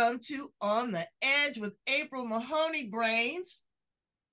Welcome 0.00 0.20
to 0.28 0.48
On 0.62 0.92
the 0.92 1.06
Edge 1.20 1.58
with 1.58 1.74
April 1.86 2.24
Mahoney 2.24 2.86
Brains. 2.86 3.64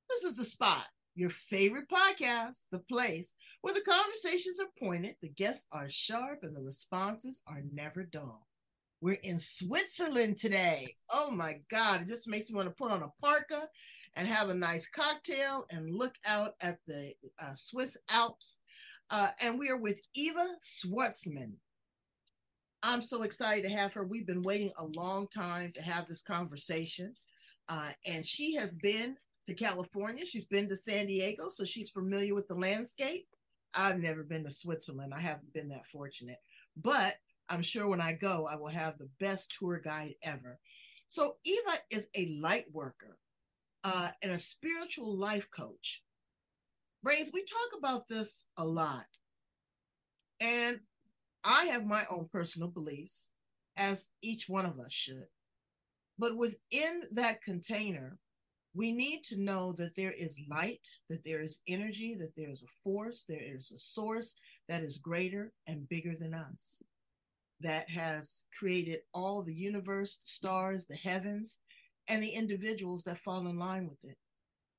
This 0.10 0.24
is 0.24 0.38
the 0.38 0.46
spot, 0.46 0.86
your 1.14 1.30
favorite 1.30 1.90
podcast, 1.90 2.68
the 2.72 2.80
place 2.80 3.34
where 3.60 3.74
the 3.74 3.82
conversations 3.82 4.62
are 4.62 4.70
pointed, 4.82 5.18
the 5.22 5.28
guests 5.28 5.66
are 5.74 5.90
sharp, 5.90 6.40
and 6.44 6.56
the 6.56 6.62
responses 6.62 7.42
are 7.48 7.64
never 7.74 8.04
dull. 8.04 8.48
We're 9.02 9.18
in 9.24 9.40
Switzerland 9.40 10.38
today. 10.38 10.88
Oh 11.10 11.32
my 11.32 11.56
God, 11.70 12.04
it 12.04 12.08
just 12.08 12.30
makes 12.30 12.50
me 12.50 12.56
want 12.56 12.70
to 12.70 12.76
put 12.82 12.92
on 12.92 13.04
a 13.04 13.12
parka 13.22 13.68
and 14.16 14.26
have 14.26 14.48
a 14.48 14.54
nice 14.54 14.88
cocktail 14.88 15.66
and 15.70 15.94
look 15.94 16.16
out 16.26 16.54
at 16.62 16.78
the 16.88 17.12
uh, 17.44 17.56
Swiss 17.56 17.98
Alps. 18.10 18.60
Uh, 19.10 19.32
and 19.42 19.60
we 19.60 19.70
are 19.70 19.82
with 19.82 20.00
Eva 20.16 20.48
Schwerzmann. 20.64 21.56
I'm 22.84 23.02
so 23.02 23.24
excited 23.24 23.68
to 23.68 23.76
have 23.76 23.94
her. 23.94 24.06
We've 24.06 24.28
been 24.28 24.44
waiting 24.44 24.72
a 24.78 24.86
long 24.86 25.28
time 25.28 25.72
to 25.76 25.82
have 25.82 26.08
this 26.08 26.22
conversation. 26.22 27.14
Uh, 27.70 27.92
and 28.06 28.26
she 28.26 28.56
has 28.56 28.76
been 28.76 29.18
to 29.48 29.54
California. 29.54 30.26
She's 30.26 30.46
been 30.46 30.70
to 30.70 30.78
San 30.78 31.08
Diego, 31.08 31.50
so 31.50 31.66
she's 31.66 31.90
familiar 31.90 32.36
with 32.36 32.48
the 32.48 32.56
landscape. 32.56 33.28
I've 33.74 34.00
never 34.00 34.24
been 34.24 34.44
to 34.46 34.52
Switzerland. 34.52 35.14
I 35.14 35.20
haven't 35.20 35.54
been 35.54 35.70
that 35.70 35.86
fortunate. 35.88 36.38
But 36.76 37.16
I'm 37.50 37.62
sure 37.62 37.88
when 37.88 38.02
I 38.02 38.14
go, 38.14 38.48
I 38.50 38.56
will 38.56 38.68
have 38.68 38.98
the 38.98 39.10
best 39.20 39.56
tour 39.58 39.80
guide 39.84 40.14
ever. 40.22 40.60
So, 41.08 41.38
Eva 41.46 41.78
is 41.90 42.08
a 42.16 42.38
light 42.42 42.66
worker 42.74 43.18
uh, 43.84 44.10
and 44.22 44.34
a 44.34 44.40
spiritual 44.40 45.16
life 45.16 45.48
coach. 45.56 46.04
Brains, 47.02 47.32
we 47.34 47.44
talk 47.46 47.80
about 47.80 48.10
this 48.10 48.46
a 48.58 48.66
lot. 48.66 49.06
And 50.42 50.82
I 51.48 51.68
have 51.68 51.86
my 51.86 52.04
own 52.12 52.28
personal 52.30 52.68
beliefs, 52.68 53.30
as 53.78 54.12
each 54.22 54.50
one 54.50 54.66
of 54.66 54.80
us 54.80 54.92
should. 54.92 55.28
But 56.20 56.36
within 56.36 57.04
that 57.14 57.42
container, 57.42 58.18
we 58.76 58.92
need 58.92 59.24
to 59.26 59.40
know 59.40 59.72
that 59.78 59.96
there 59.96 60.12
is 60.12 60.42
light, 60.50 60.86
that 61.10 61.24
there 61.24 61.42
is 61.42 61.62
energy, 61.66 62.16
that 62.20 62.36
there 62.36 62.50
is 62.50 62.64
a 62.64 62.84
force, 62.84 63.24
there 63.30 63.42
is 63.42 63.72
a 63.72 63.80
source 63.80 64.36
that 64.68 64.84
is 64.84 64.98
greater 64.98 65.54
and 65.68 65.88
bigger 65.88 66.16
than 66.20 66.34
us, 66.34 66.84
that 67.62 67.90
has 67.90 68.44
created 68.60 69.00
all 69.14 69.42
the 69.42 69.54
universe, 69.54 70.18
the 70.18 70.28
stars, 70.28 70.86
the 70.86 70.98
heavens, 70.98 71.60
and 72.10 72.22
the 72.22 72.30
individuals 72.30 73.04
that 73.06 73.20
fall 73.20 73.48
in 73.48 73.58
line 73.58 73.88
with 73.88 74.04
it. 74.04 74.18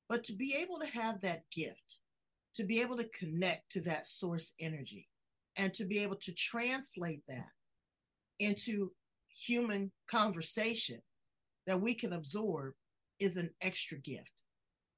But 0.07 0.23
to 0.25 0.33
be 0.33 0.55
able 0.55 0.79
to 0.81 0.87
have 0.87 1.19
that 1.21 1.45
gift, 1.51 1.97
to 2.57 2.63
be 2.63 2.79
able 2.79 2.97
to 2.97 3.09
connect 3.09 3.71
to 3.71 3.81
that 3.81 4.05
source 4.05 4.53
energy, 4.59 5.07
and 5.59 5.73
to 5.73 5.85
be 5.85 5.99
able 5.99 6.15
to 6.15 6.33
translate 6.33 7.21
that 7.27 7.49
into 8.39 8.91
human 9.27 9.91
conversation 10.09 11.01
that 11.67 11.79
we 11.79 11.93
can 11.93 12.13
absorb 12.13 12.73
is 13.19 13.35
an 13.35 13.49
extra 13.61 13.97
gift. 13.99 14.31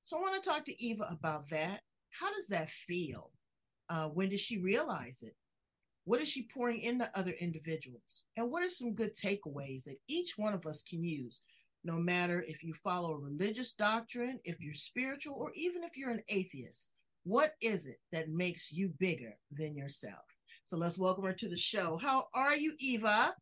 So 0.03 0.17
I 0.17 0.21
want 0.21 0.41
to 0.41 0.49
talk 0.49 0.63
to 0.65 0.83
Eva 0.83 1.05
about 1.09 1.49
that. 1.49 1.81
How 2.11 2.31
does 2.33 2.47
that 2.47 2.69
feel? 2.87 3.31
Uh, 3.89 4.07
when 4.09 4.29
did 4.29 4.39
she 4.39 4.59
realize 4.59 5.23
it? 5.23 5.33
What 6.05 6.21
is 6.21 6.29
she 6.29 6.47
pouring 6.53 6.79
into 6.81 7.09
other 7.15 7.33
individuals? 7.39 8.23
And 8.37 8.51
what 8.51 8.63
are 8.63 8.69
some 8.69 8.93
good 8.93 9.15
takeaways 9.15 9.83
that 9.85 9.97
each 10.07 10.37
one 10.37 10.53
of 10.53 10.67
us 10.67 10.83
can 10.83 11.03
use 11.03 11.41
no 11.83 11.97
matter 11.97 12.45
if 12.47 12.63
you 12.63 12.75
follow 12.83 13.13
a 13.13 13.19
religious 13.19 13.73
doctrine, 13.73 14.39
if 14.43 14.59
you're 14.59 14.75
spiritual, 14.75 15.35
or 15.39 15.51
even 15.55 15.83
if 15.83 15.97
you're 15.97 16.11
an 16.11 16.21
atheist. 16.29 16.89
What 17.23 17.53
is 17.61 17.87
it 17.87 17.99
that 18.11 18.29
makes 18.29 18.71
you 18.71 18.89
bigger 18.99 19.37
than 19.51 19.75
yourself? 19.75 20.21
So 20.71 20.77
let's 20.77 20.97
welcome 20.97 21.25
her 21.25 21.33
to 21.33 21.49
the 21.49 21.57
show. 21.57 21.99
How 22.01 22.27
are 22.33 22.55
you, 22.55 22.73
Eva? 22.79 23.35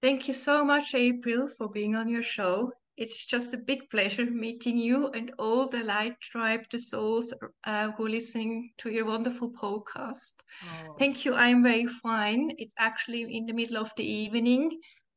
Thank 0.00 0.28
you 0.28 0.34
so 0.34 0.64
much, 0.64 0.94
April, 0.94 1.48
for 1.48 1.68
being 1.68 1.96
on 1.96 2.08
your 2.08 2.22
show. 2.22 2.70
It's 2.96 3.26
just 3.26 3.54
a 3.54 3.58
big 3.58 3.90
pleasure 3.90 4.26
meeting 4.26 4.78
you 4.78 5.08
and 5.08 5.32
all 5.40 5.66
the 5.66 5.82
Light 5.82 6.14
Tribe, 6.20 6.62
the 6.70 6.78
souls 6.78 7.34
uh, 7.64 7.90
who 7.90 8.06
are 8.06 8.08
listening 8.08 8.70
to 8.78 8.90
your 8.90 9.04
wonderful 9.04 9.50
podcast. 9.50 10.44
Oh. 10.62 10.94
Thank 10.96 11.24
you. 11.24 11.34
I'm 11.34 11.60
very 11.60 11.88
fine. 11.88 12.52
It's 12.56 12.74
actually 12.78 13.22
in 13.22 13.46
the 13.46 13.52
middle 13.52 13.78
of 13.78 13.90
the 13.96 14.06
evening. 14.06 14.70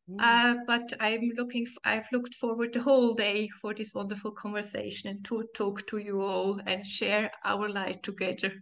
Mm. 0.09 0.15
Uh, 0.17 0.55
but 0.65 0.91
I'm 0.99 1.29
looking. 1.38 1.67
I've 1.83 2.07
looked 2.11 2.33
forward 2.33 2.73
the 2.73 2.81
whole 2.81 3.13
day 3.13 3.47
for 3.61 3.75
this 3.75 3.94
wonderful 3.94 4.31
conversation 4.31 5.11
and 5.11 5.23
to 5.25 5.45
talk 5.55 5.85
to 5.85 5.99
you 5.99 6.23
all 6.23 6.59
and 6.65 6.83
share 6.83 7.29
our 7.44 7.69
light 7.69 8.01
together. 8.01 8.53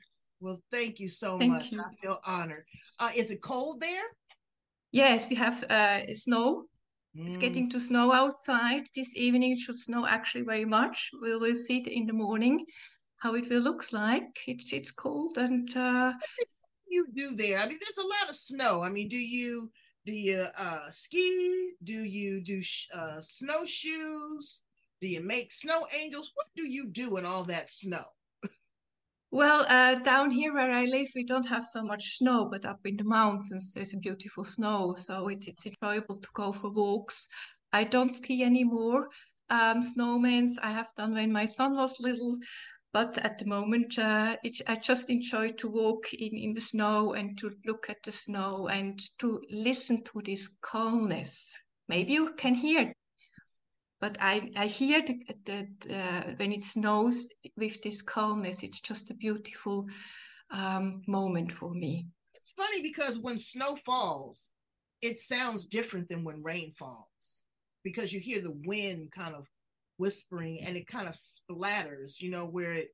Well, 0.43 0.61
thank 0.71 0.99
you 0.99 1.07
so 1.07 1.39
thank 1.39 1.53
much. 1.53 1.71
You. 1.71 1.79
I 1.81 1.95
feel 2.01 2.19
honored. 2.25 2.65
Uh, 2.99 3.11
is 3.15 3.31
it 3.31 3.41
cold 3.41 3.79
there? 3.79 4.03
Yes, 4.91 5.29
we 5.29 5.37
have 5.37 5.63
uh, 5.69 6.13
snow. 6.13 6.65
Mm. 7.17 7.25
It's 7.25 7.37
getting 7.37 7.69
to 7.69 7.79
snow 7.79 8.11
outside 8.11 8.83
this 8.93 9.15
evening. 9.15 9.53
It 9.53 9.59
should 9.59 9.77
snow 9.77 10.05
actually 10.05 10.43
very 10.43 10.65
much. 10.65 11.11
We 11.21 11.37
will 11.37 11.55
see 11.55 11.77
it 11.79 11.87
in 11.87 12.07
the 12.07 12.13
morning 12.13 12.65
how 13.19 13.35
it 13.35 13.49
will 13.49 13.61
looks 13.61 13.93
like. 13.93 14.37
It's 14.45 14.73
it's 14.73 14.91
cold 14.91 15.37
and. 15.37 15.73
Uh, 15.77 16.11
you 16.87 17.07
do 17.15 17.35
there? 17.37 17.59
I 17.59 17.65
mean, 17.65 17.79
there's 17.79 18.05
a 18.05 18.07
lot 18.07 18.29
of 18.29 18.35
snow. 18.35 18.83
I 18.83 18.89
mean, 18.89 19.07
do 19.07 19.17
you 19.17 19.71
do 20.05 20.11
you 20.11 20.45
uh, 20.59 20.87
ski? 20.91 21.71
Do 21.85 22.03
you 22.03 22.43
do 22.43 22.61
uh, 22.93 23.21
snowshoes? 23.21 24.59
Do 25.01 25.07
you 25.07 25.21
make 25.21 25.53
snow 25.53 25.87
angels? 25.97 26.31
What 26.35 26.47
do 26.57 26.67
you 26.67 26.89
do 26.91 27.15
in 27.15 27.25
all 27.25 27.45
that 27.45 27.71
snow? 27.71 28.03
Well, 29.33 29.66
uh, 29.67 29.95
down 29.95 30.29
here 30.29 30.53
where 30.53 30.69
I 30.69 30.85
live, 30.85 31.07
we 31.16 31.23
don't 31.23 31.47
have 31.47 31.66
so 31.66 31.81
much 31.81 32.17
snow, 32.17 32.47
but 32.51 32.67
up 32.67 32.85
in 32.85 32.97
the 32.97 33.03
mountains, 33.03 33.73
there's 33.73 33.95
a 33.95 33.97
beautiful 33.97 34.44
snow. 34.44 34.94
So 34.95 35.27
it's 35.27 35.47
it's 35.47 35.66
enjoyable 35.66 36.19
to 36.19 36.29
go 36.35 36.51
for 36.51 36.69
walks. 36.69 37.27
I 37.71 37.83
don't 37.83 38.13
ski 38.13 38.44
anymore. 38.44 39.09
Um, 39.49 39.81
I 40.61 40.69
have 40.69 40.94
done 40.95 41.16
when 41.16 41.31
my 41.31 41.45
son 41.45 41.75
was 41.75 41.99
little, 41.99 42.38
but 42.91 43.17
at 43.25 43.39
the 43.39 43.47
moment 43.47 43.97
uh, 43.97 44.38
it, 44.44 44.61
i 44.67 44.75
just 44.75 45.09
enjoy 45.09 45.50
to 45.53 45.67
walk 45.67 46.13
in, 46.13 46.38
in 46.38 46.53
the 46.53 46.61
snow 46.61 47.13
and 47.13 47.35
to 47.39 47.50
look 47.65 47.89
at 47.89 48.03
the 48.03 48.11
snow 48.11 48.67
and 48.67 49.00
to 49.17 49.41
listen 49.50 50.03
to 50.03 50.21
this 50.23 50.47
calmness 50.61 51.59
maybe 51.89 52.13
you 52.13 52.33
can 52.38 52.53
hear 52.53 52.94
but 54.03 54.17
i, 54.19 54.35
I 54.63 54.67
hear 54.79 54.99
that 55.51 55.71
uh, 55.99 56.23
when 56.39 56.51
it 56.51 56.63
snows 56.63 57.29
with 57.61 57.81
this 57.81 58.01
calmness 58.01 58.63
it's 58.63 58.81
just 58.89 59.11
a 59.11 59.21
beautiful 59.25 59.87
um, 60.51 60.85
moment 61.07 61.51
for 61.51 61.71
me 61.83 62.07
it's 62.35 62.51
funny 62.51 62.81
because 62.81 63.17
when 63.19 63.39
snow 63.39 63.75
falls 63.77 64.53
it 65.01 65.19
sounds 65.19 65.65
different 65.65 66.07
than 66.09 66.23
when 66.23 66.41
rain 66.41 66.71
falls 66.71 67.43
because 67.83 68.13
you 68.13 68.19
hear 68.19 68.41
the 68.41 68.57
wind 68.65 69.11
kind 69.11 69.35
of 69.35 69.45
whispering 69.97 70.59
and 70.65 70.75
it 70.75 70.87
kind 70.87 71.07
of 71.07 71.15
splatters, 71.15 72.19
you 72.19 72.29
know, 72.29 72.45
where 72.45 72.73
it 72.73 72.89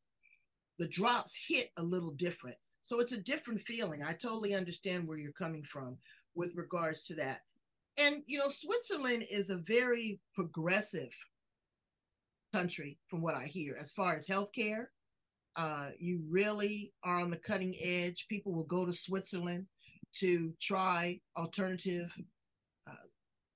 the 0.77 0.87
drops 0.87 1.37
hit 1.47 1.69
a 1.77 1.83
little 1.83 2.11
different. 2.11 2.55
So 2.83 2.99
it's 2.99 3.11
a 3.11 3.21
different 3.21 3.61
feeling. 3.61 4.01
I 4.01 4.13
totally 4.13 4.55
understand 4.55 5.07
where 5.07 5.17
you're 5.17 5.33
coming 5.33 5.63
from 5.63 5.97
with 6.35 6.55
regards 6.55 7.05
to 7.07 7.15
that. 7.15 7.41
And 7.99 8.23
you 8.25 8.37
know, 8.37 8.49
Switzerland 8.49 9.25
is 9.29 9.49
a 9.49 9.61
very 9.67 10.19
progressive 10.33 11.11
country 12.53 12.97
from 13.09 13.21
what 13.21 13.35
I 13.35 13.45
hear 13.45 13.77
as 13.79 13.91
far 13.91 14.15
as 14.15 14.27
healthcare. 14.27 14.85
Uh, 15.55 15.89
you 15.99 16.21
really 16.29 16.93
are 17.03 17.19
on 17.19 17.29
the 17.29 17.37
cutting 17.37 17.75
edge. 17.83 18.27
People 18.29 18.53
will 18.53 18.63
go 18.63 18.85
to 18.85 18.93
Switzerland 18.93 19.65
to 20.15 20.53
try 20.59 21.19
alternative 21.37 22.11
uh, 22.87 23.07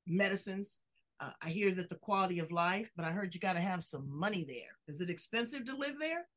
medicines 0.05 0.81
uh, 1.23 1.31
I 1.41 1.49
hear 1.49 1.71
that 1.71 1.89
the 1.89 1.95
quality 1.95 2.39
of 2.39 2.51
life, 2.51 2.91
but 2.95 3.05
I 3.05 3.11
heard 3.11 3.33
you 3.33 3.39
got 3.39 3.53
to 3.53 3.61
have 3.61 3.83
some 3.83 4.07
money 4.07 4.43
there. 4.45 4.77
Is 4.87 4.99
it 4.99 5.09
expensive 5.09 5.65
to 5.65 5.75
live 5.75 5.97
there? 5.99 6.27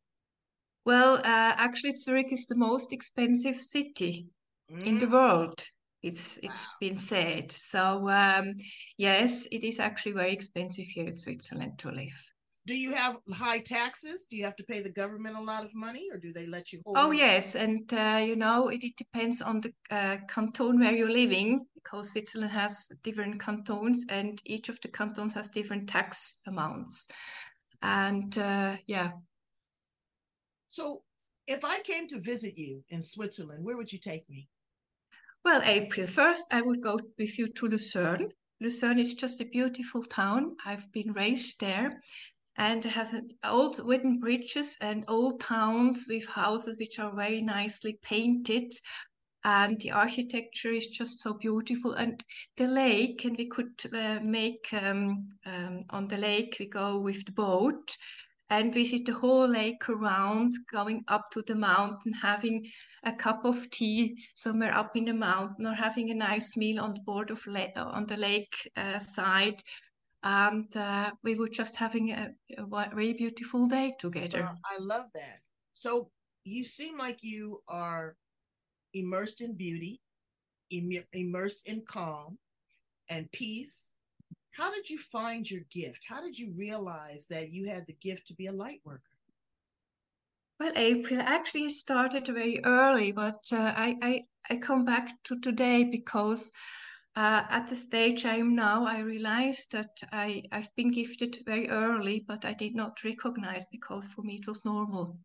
Well, 0.84 1.16
uh, 1.16 1.22
actually, 1.56 1.96
Zurich 1.96 2.32
is 2.32 2.46
the 2.46 2.54
most 2.54 2.92
expensive 2.92 3.56
city 3.56 4.28
mm. 4.70 4.84
in 4.84 4.98
the 4.98 5.06
mm. 5.06 5.12
world. 5.12 5.64
It's 6.02 6.38
it's 6.38 6.68
wow. 6.68 6.74
been 6.80 6.96
said. 6.96 7.52
So 7.52 8.08
um, 8.08 8.54
yes, 8.98 9.46
it 9.50 9.64
is 9.64 9.80
actually 9.80 10.12
very 10.12 10.32
expensive 10.32 10.86
here 10.86 11.06
in 11.06 11.16
Switzerland 11.16 11.78
to 11.78 11.90
live. 11.90 12.32
do 12.66 12.74
you 12.74 12.92
have 12.92 13.16
high 13.32 13.60
taxes? 13.60 14.26
Do 14.28 14.36
you 14.36 14.44
have 14.44 14.56
to 14.56 14.64
pay 14.64 14.82
the 14.82 14.92
government 14.92 15.36
a 15.36 15.40
lot 15.40 15.64
of 15.64 15.74
money, 15.74 16.08
or 16.12 16.18
do 16.18 16.32
they 16.32 16.46
let 16.46 16.72
you 16.72 16.80
hold? 16.84 16.96
Oh 16.98 17.12
yes, 17.12 17.54
and 17.54 17.92
uh, 17.92 18.20
you 18.22 18.36
know 18.36 18.68
it, 18.68 18.82
it 18.82 18.96
depends 18.96 19.40
on 19.40 19.60
the 19.60 19.72
uh, 19.90 20.16
canton 20.28 20.80
where 20.80 20.92
you're 20.92 21.10
living 21.10 21.64
because 21.74 22.10
Switzerland 22.12 22.52
has 22.52 22.90
different 23.02 23.40
cantons, 23.40 24.04
and 24.10 24.42
each 24.44 24.68
of 24.68 24.80
the 24.80 24.88
cantons 24.88 25.34
has 25.34 25.50
different 25.50 25.88
tax 25.88 26.40
amounts. 26.46 27.08
And 27.82 28.36
uh, 28.38 28.76
yeah, 28.86 29.10
So, 30.68 31.04
if 31.46 31.64
I 31.64 31.80
came 31.80 32.06
to 32.08 32.20
visit 32.20 32.58
you 32.58 32.84
in 32.90 33.00
Switzerland, 33.00 33.64
where 33.64 33.76
would 33.76 33.92
you 33.92 33.98
take 33.98 34.28
me? 34.28 34.48
Well, 35.46 35.62
April 35.62 36.08
first, 36.08 36.52
I 36.52 36.60
would 36.60 36.82
go 36.82 36.98
with 37.20 37.38
you 37.38 37.46
to 37.46 37.68
Lucerne. 37.68 38.32
Lucerne 38.60 38.98
is 38.98 39.14
just 39.14 39.40
a 39.40 39.44
beautiful 39.44 40.02
town. 40.02 40.50
I've 40.66 40.90
been 40.90 41.12
raised 41.12 41.60
there, 41.60 42.00
and 42.58 42.84
it 42.84 42.90
has 42.90 43.12
an 43.12 43.28
old 43.44 43.78
wooden 43.86 44.18
bridges 44.18 44.76
and 44.80 45.04
old 45.06 45.38
towns 45.38 46.06
with 46.08 46.26
houses 46.26 46.78
which 46.80 46.98
are 46.98 47.14
very 47.14 47.42
nicely 47.42 47.96
painted 48.02 48.72
and 49.44 49.80
the 49.80 49.92
architecture 49.92 50.72
is 50.72 50.88
just 50.88 51.20
so 51.20 51.34
beautiful 51.34 51.92
and 51.92 52.24
the 52.56 52.66
lake 52.66 53.24
and 53.24 53.36
we 53.38 53.46
could 53.46 53.80
uh, 53.94 54.18
make 54.24 54.66
um, 54.72 55.28
um, 55.46 55.84
on 55.90 56.08
the 56.08 56.18
lake 56.18 56.56
we 56.58 56.66
go 56.66 56.98
with 56.98 57.24
the 57.24 57.30
boat 57.32 57.96
and 58.48 58.72
visit 58.72 59.04
the 59.04 59.12
whole 59.12 59.48
lake 59.48 59.88
around 59.88 60.52
going 60.70 61.02
up 61.08 61.24
to 61.32 61.42
the 61.42 61.54
mountain 61.54 62.12
having 62.12 62.64
a 63.02 63.12
cup 63.12 63.44
of 63.44 63.68
tea 63.70 64.16
somewhere 64.34 64.72
up 64.72 64.96
in 64.96 65.04
the 65.06 65.14
mountain 65.14 65.66
or 65.66 65.74
having 65.74 66.10
a 66.10 66.14
nice 66.14 66.56
meal 66.56 66.80
on 66.80 66.94
the 66.94 67.02
board 67.02 67.30
of 67.30 67.44
la- 67.46 67.72
on 67.76 68.06
the 68.06 68.16
lake 68.16 68.70
uh, 68.76 68.98
side 68.98 69.60
and 70.22 70.76
uh, 70.76 71.10
we 71.22 71.34
were 71.36 71.48
just 71.48 71.76
having 71.76 72.10
a, 72.10 72.30
a 72.58 72.66
very 72.66 73.12
beautiful 73.12 73.68
day 73.68 73.92
together. 73.98 74.50
I 74.64 74.78
love 74.78 75.06
that. 75.14 75.40
So, 75.74 76.10
you 76.44 76.64
seem 76.64 76.98
like 76.98 77.18
you 77.22 77.62
are 77.68 78.16
immersed 78.94 79.40
in 79.40 79.56
beauty, 79.56 80.00
Im- 80.70 81.04
immersed 81.12 81.66
in 81.68 81.82
calm 81.86 82.38
and 83.08 83.30
peace. 83.32 83.94
How 84.56 84.70
did 84.70 84.88
you 84.88 84.98
find 84.98 85.50
your 85.50 85.64
gift? 85.70 86.04
How 86.08 86.22
did 86.22 86.38
you 86.38 86.50
realize 86.52 87.26
that 87.28 87.52
you 87.52 87.68
had 87.68 87.86
the 87.86 87.92
gift 87.92 88.26
to 88.28 88.34
be 88.34 88.46
a 88.46 88.52
light 88.52 88.80
worker? 88.84 89.02
Well, 90.58 90.72
April 90.76 91.20
actually 91.20 91.68
started 91.68 92.26
very 92.26 92.64
early, 92.64 93.12
but 93.12 93.44
uh, 93.52 93.74
I, 93.76 93.96
I 94.00 94.22
I 94.48 94.56
come 94.56 94.86
back 94.86 95.22
to 95.24 95.38
today 95.40 95.84
because 95.84 96.52
uh, 97.14 97.44
at 97.50 97.66
the 97.68 97.76
stage 97.76 98.24
I 98.24 98.36
am 98.36 98.54
now, 98.54 98.84
I 98.86 99.00
realized 99.00 99.72
that 99.72 100.02
I 100.10 100.44
I've 100.50 100.74
been 100.74 100.90
gifted 100.90 101.44
very 101.44 101.68
early, 101.68 102.24
but 102.26 102.46
I 102.46 102.54
did 102.54 102.74
not 102.74 103.04
recognize 103.04 103.66
because 103.66 104.10
for 104.14 104.22
me 104.22 104.36
it 104.36 104.46
was 104.46 104.64
normal. 104.64 105.18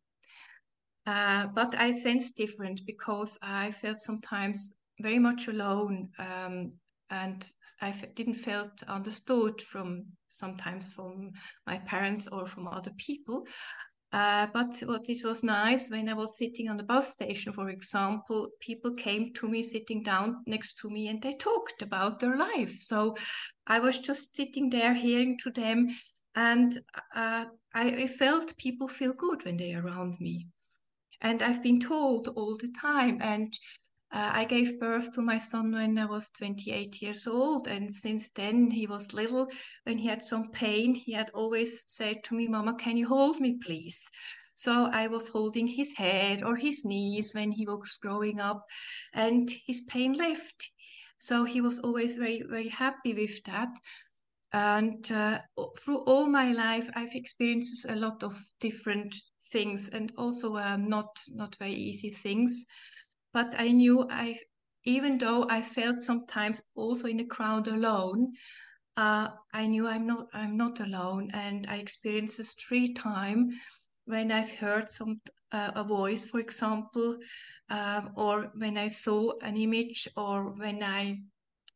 Uh, 1.06 1.48
but 1.48 1.74
I 1.76 1.92
sensed 1.92 2.36
different 2.36 2.86
because 2.86 3.40
I 3.42 3.72
felt 3.72 4.00
sometimes 4.00 4.76
very 5.00 5.20
much 5.20 5.48
alone, 5.48 6.10
um, 6.20 6.74
and 7.12 7.48
I 7.82 7.90
f- 7.90 8.16
didn't 8.16 8.36
felt 8.36 8.84
understood 8.88 9.62
from 9.62 10.06
sometimes 10.30 10.94
from 10.94 11.32
my 11.68 11.78
parents 11.80 12.28
or 12.28 12.48
from 12.48 12.68
other 12.68 12.92
people. 12.98 13.46
Uh, 14.14 14.48
but 14.54 14.74
what 14.88 15.10
it 15.10 15.24
was 15.24 15.44
nice 15.44 15.90
when 15.90 16.10
I 16.10 16.14
was 16.14 16.38
sitting 16.38 16.70
on 16.70 16.76
the 16.76 16.84
bus 16.84 17.14
station, 17.14 17.54
for 17.54 17.70
example, 17.70 18.50
people 18.60 18.94
came 18.94 19.34
to 19.36 19.48
me 19.48 19.64
sitting 19.64 20.04
down 20.04 20.44
next 20.48 20.78
to 20.80 20.90
me 20.90 21.08
and 21.08 21.22
they 21.22 21.34
talked 21.34 21.82
about 21.82 22.20
their 22.20 22.36
life. 22.36 22.72
So 22.72 23.16
I 23.68 23.80
was 23.80 24.00
just 24.00 24.36
sitting 24.36 24.70
there 24.70 24.94
hearing 24.94 25.38
to 25.44 25.52
them, 25.52 25.88
and 26.36 26.78
uh, 27.16 27.46
I, 27.74 27.92
I 28.04 28.08
felt 28.08 28.58
people 28.58 28.88
feel 28.88 29.14
good 29.14 29.46
when 29.46 29.58
they're 29.58 29.86
around 29.86 30.18
me. 30.20 30.48
And 31.22 31.42
I've 31.42 31.64
been 31.64 31.80
told 31.80 32.28
all 32.30 32.58
the 32.58 32.74
time. 32.82 33.20
And 33.22 33.54
uh, 34.14 34.32
I 34.34 34.46
gave 34.46 34.80
birth 34.80 35.14
to 35.14 35.22
my 35.22 35.38
son 35.38 35.72
when 35.72 35.98
I 35.98 36.06
was 36.06 36.32
28 36.32 37.02
years 37.02 37.28
old. 37.28 37.68
And 37.68 37.92
since 37.94 38.32
then, 38.32 38.70
he 38.70 38.86
was 38.86 39.14
little. 39.14 39.48
When 39.84 39.98
he 39.98 40.08
had 40.08 40.24
some 40.24 40.52
pain, 40.52 40.94
he 40.94 41.14
had 41.14 41.30
always 41.34 41.90
said 41.90 42.24
to 42.26 42.36
me, 42.36 42.48
Mama, 42.48 42.76
can 42.76 42.98
you 42.98 43.08
hold 43.08 43.40
me, 43.40 43.58
please? 43.64 44.10
So 44.54 44.90
I 44.92 45.08
was 45.08 45.30
holding 45.30 45.66
his 45.66 45.94
head 45.94 46.44
or 46.44 46.56
his 46.58 46.84
knees 46.84 47.34
when 47.34 47.52
he 47.52 47.66
was 47.66 47.98
growing 48.02 48.40
up, 48.40 48.66
and 49.14 49.50
his 49.66 49.82
pain 49.82 50.14
left. 50.14 50.72
So 51.18 51.46
he 51.46 51.62
was 51.62 51.80
always 51.80 52.18
very, 52.18 52.44
very 52.48 52.68
happy 52.68 53.14
with 53.14 53.42
that. 53.46 53.70
And 54.52 55.10
uh, 55.12 55.40
through 55.80 56.00
all 56.00 56.28
my 56.28 56.52
life, 56.52 56.90
I've 56.96 57.16
experienced 57.16 57.90
a 57.90 57.96
lot 57.96 58.24
of 58.24 58.38
different 58.60 59.16
things 59.52 59.90
and 59.90 60.12
also 60.18 60.58
um, 60.58 60.88
not 60.88 61.10
not 61.30 61.56
very 61.58 61.72
easy 61.72 62.10
things. 62.10 62.66
But 63.34 63.56
I 63.60 63.72
knew 63.72 64.08
I, 64.10 64.40
even 64.84 65.18
though 65.18 65.48
I 65.50 65.62
felt 65.62 66.00
sometimes 66.00 66.64
also 66.76 67.08
in 67.08 67.18
the 67.18 67.26
crowd 67.26 67.68
alone, 67.68 68.34
uh, 68.98 69.30
I 69.54 69.68
knew 69.68 69.88
I'm 69.88 70.06
not 70.06 70.28
I'm 70.34 70.58
not 70.58 70.80
alone, 70.80 71.32
and 71.34 71.66
I 71.68 71.78
experienced 71.78 72.40
a 72.40 72.44
street 72.44 72.98
time 72.98 73.50
when 74.06 74.32
I've 74.32 74.56
heard 74.58 74.90
some 74.90 75.22
uh, 75.52 75.72
a 75.76 75.84
voice, 75.84 76.26
for 76.26 76.40
example, 76.40 77.18
um, 77.70 78.12
or 78.16 78.52
when 78.56 78.78
I 78.78 78.88
saw 78.88 79.32
an 79.42 79.56
image, 79.56 80.08
or 80.18 80.52
when 80.58 80.84
I 80.84 81.22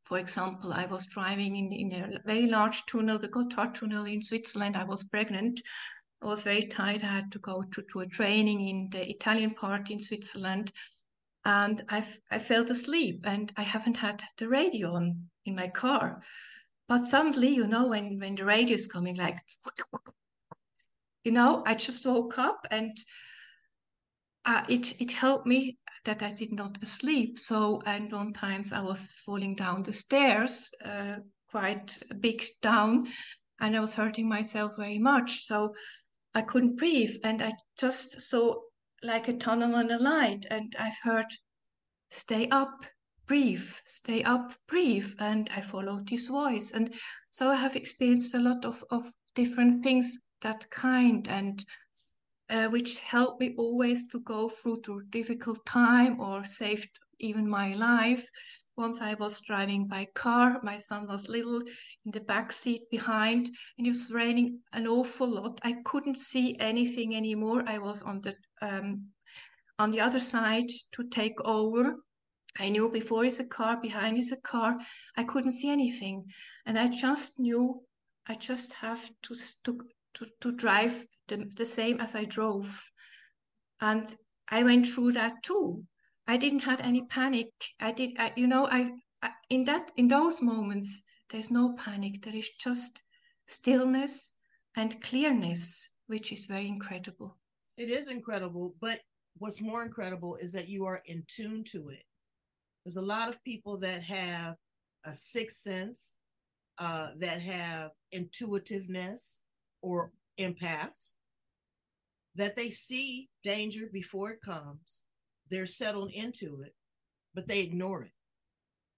for 0.03 0.19
example, 0.19 0.71
I 0.71 0.85
was 0.85 1.07
driving 1.07 1.55
in, 1.55 1.71
in 1.71 1.91
a 1.91 2.19
very 2.25 2.45
large 2.45 2.85
tunnel, 2.85 3.17
the 3.17 3.27
Gotthard 3.27 3.73
Tunnel 3.73 4.05
in 4.05 4.21
Switzerland. 4.21 4.77
I 4.77 4.83
was 4.83 5.05
pregnant. 5.05 5.61
I 6.21 6.27
was 6.27 6.43
very 6.43 6.63
tired. 6.67 7.03
I 7.03 7.07
had 7.07 7.31
to 7.31 7.39
go 7.39 7.63
to, 7.63 7.81
to 7.91 7.99
a 8.01 8.07
training 8.07 8.67
in 8.67 8.89
the 8.91 9.09
Italian 9.09 9.55
part 9.55 9.89
in 9.89 9.99
Switzerland. 9.99 10.71
And 11.45 11.83
I've, 11.89 12.17
I 12.31 12.39
fell 12.39 12.63
asleep 12.63 13.25
and 13.25 13.51
I 13.55 13.61
haven't 13.61 13.97
had 13.97 14.23
the 14.37 14.47
radio 14.47 14.95
on 14.95 15.29
in 15.45 15.55
my 15.55 15.67
car. 15.67 16.21
But 16.87 17.05
suddenly, 17.05 17.49
you 17.49 17.67
know, 17.67 17.87
when, 17.87 18.19
when 18.19 18.35
the 18.35 18.45
radio 18.45 18.75
is 18.75 18.87
coming, 18.87 19.15
like, 19.15 19.35
you 21.23 21.31
know, 21.31 21.63
I 21.65 21.75
just 21.75 22.05
woke 22.05 22.39
up 22.39 22.65
and 22.71 22.97
uh, 24.45 24.63
it, 24.69 24.99
it 25.01 25.11
helped 25.11 25.45
me 25.45 25.77
that 26.05 26.23
I 26.23 26.31
did 26.31 26.51
not 26.51 26.83
sleep. 26.85 27.37
So, 27.37 27.81
and 27.85 28.11
one 28.11 28.33
times 28.33 28.71
I 28.71 28.81
was 28.81 29.13
falling 29.25 29.55
down 29.55 29.83
the 29.83 29.93
stairs, 29.93 30.71
uh, 30.83 31.17
quite 31.49 31.97
big 32.19 32.43
down, 32.61 33.07
and 33.59 33.75
I 33.75 33.79
was 33.79 33.95
hurting 33.95 34.29
myself 34.29 34.77
very 34.77 34.99
much. 34.99 35.45
So 35.45 35.73
I 36.33 36.41
couldn't 36.41 36.77
breathe, 36.77 37.15
and 37.23 37.41
I 37.41 37.53
just 37.77 38.21
saw 38.21 38.55
like 39.03 39.27
a 39.27 39.37
tunnel 39.37 39.75
on 39.75 39.91
a 39.91 39.97
light, 39.99 40.45
and 40.49 40.75
I've 40.79 40.97
heard, 41.03 41.27
"Stay 42.09 42.47
up, 42.49 42.85
breathe, 43.25 43.69
stay 43.85 44.23
up, 44.23 44.53
breathe," 44.67 45.13
and 45.19 45.49
I 45.55 45.61
followed 45.61 46.07
this 46.09 46.27
voice, 46.29 46.71
and 46.71 46.93
so 47.31 47.49
I 47.49 47.55
have 47.55 47.75
experienced 47.75 48.33
a 48.35 48.39
lot 48.39 48.65
of 48.65 48.83
of 48.89 49.13
different 49.33 49.83
things 49.83 50.27
that 50.41 50.69
kind 50.71 51.27
and 51.27 51.65
uh, 52.49 52.67
which 52.69 52.99
helped 52.99 53.39
me 53.39 53.55
always 53.57 54.07
to 54.09 54.19
go 54.19 54.49
through 54.49 54.81
the 54.85 55.01
difficult 55.09 55.65
time 55.65 56.19
or 56.19 56.43
saved 56.43 56.99
even 57.19 57.49
my 57.49 57.73
life. 57.73 58.29
Once 58.77 58.99
I 58.99 59.13
was 59.13 59.39
driving 59.41 59.87
by 59.87 60.05
car, 60.15 60.59
my 60.61 60.79
son 60.79 61.07
was 61.07 61.29
little 61.29 61.61
in 62.05 62.11
the 62.11 62.19
back 62.19 62.51
seat 62.51 62.81
behind, 62.91 63.49
and 63.77 63.87
it 63.87 63.91
was 63.91 64.11
raining 64.11 64.59
an 64.73 64.85
awful 64.85 65.27
lot. 65.27 65.59
I 65.63 65.73
couldn't 65.85 66.17
see 66.17 66.57
anything 66.59 67.15
anymore. 67.15 67.63
I 67.67 67.77
was 67.77 68.01
on 68.03 68.19
the 68.21 68.35
um, 68.61 69.11
on 69.79 69.91
the 69.91 70.01
other 70.01 70.19
side 70.19 70.69
to 70.91 71.07
take 71.07 71.39
over. 71.45 71.95
I 72.59 72.69
knew 72.69 72.89
before 72.89 73.25
is 73.25 73.39
a 73.39 73.47
car, 73.47 73.79
behind 73.81 74.17
is 74.17 74.31
a 74.31 74.41
car. 74.41 74.77
I 75.15 75.23
couldn't 75.23 75.51
see 75.51 75.69
anything, 75.69 76.25
and 76.65 76.77
I 76.77 76.89
just 76.89 77.39
knew 77.39 77.81
I 78.27 78.35
just 78.35 78.73
have 78.73 79.09
to 79.23 79.35
to 79.63 79.79
to, 80.15 80.27
to 80.41 80.51
drive 80.51 81.05
the, 81.27 81.49
the 81.55 81.65
same 81.65 82.01
as 82.01 82.15
I 82.15 82.25
drove. 82.25 82.91
And 83.79 84.05
I 84.49 84.63
went 84.63 84.87
through 84.87 85.13
that 85.13 85.43
too. 85.43 85.85
I 86.27 86.37
didn't 86.37 86.63
have 86.63 86.81
any 86.81 87.03
panic. 87.05 87.49
I 87.79 87.91
did, 87.91 88.13
I, 88.17 88.33
you 88.35 88.47
know, 88.47 88.65
I, 88.65 88.91
I 89.21 89.31
in 89.49 89.65
that 89.65 89.91
in 89.95 90.07
those 90.07 90.41
moments 90.41 91.05
there's 91.29 91.51
no 91.51 91.73
panic. 91.73 92.23
There 92.23 92.35
is 92.35 92.49
just 92.59 93.03
stillness 93.47 94.33
and 94.75 95.01
clearness, 95.01 95.97
which 96.07 96.31
is 96.31 96.47
very 96.47 96.67
incredible. 96.67 97.37
It 97.77 97.89
is 97.89 98.09
incredible, 98.09 98.75
but 98.81 98.99
what's 99.37 99.61
more 99.61 99.83
incredible 99.83 100.35
is 100.37 100.51
that 100.53 100.67
you 100.67 100.85
are 100.85 101.01
in 101.05 101.23
tune 101.27 101.63
to 101.71 101.89
it. 101.89 102.03
There's 102.83 102.97
a 102.97 103.01
lot 103.01 103.29
of 103.29 103.43
people 103.43 103.77
that 103.79 104.03
have 104.03 104.55
a 105.05 105.13
sixth 105.15 105.57
sense, 105.57 106.15
uh, 106.77 107.11
that 107.19 107.41
have 107.41 107.91
intuitiveness 108.11 109.39
or 109.81 110.11
empaths, 110.39 111.13
that 112.35 112.55
they 112.55 112.69
see 112.69 113.29
danger 113.43 113.87
before 113.91 114.31
it 114.31 114.41
comes. 114.41 115.04
They're 115.49 115.67
settled 115.67 116.11
into 116.11 116.61
it, 116.61 116.75
but 117.33 117.47
they 117.47 117.59
ignore 117.59 118.03
it. 118.03 118.11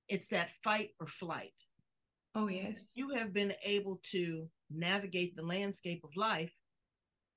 It's 0.07 0.27
that 0.29 0.49
fight 0.63 0.91
or 0.99 1.07
flight. 1.07 1.53
Oh, 2.35 2.47
yes. 2.47 2.93
You 2.95 3.15
have 3.15 3.33
been 3.33 3.53
able 3.65 3.99
to 4.11 4.47
navigate 4.69 5.35
the 5.35 5.43
landscape 5.43 6.03
of 6.03 6.15
life 6.15 6.53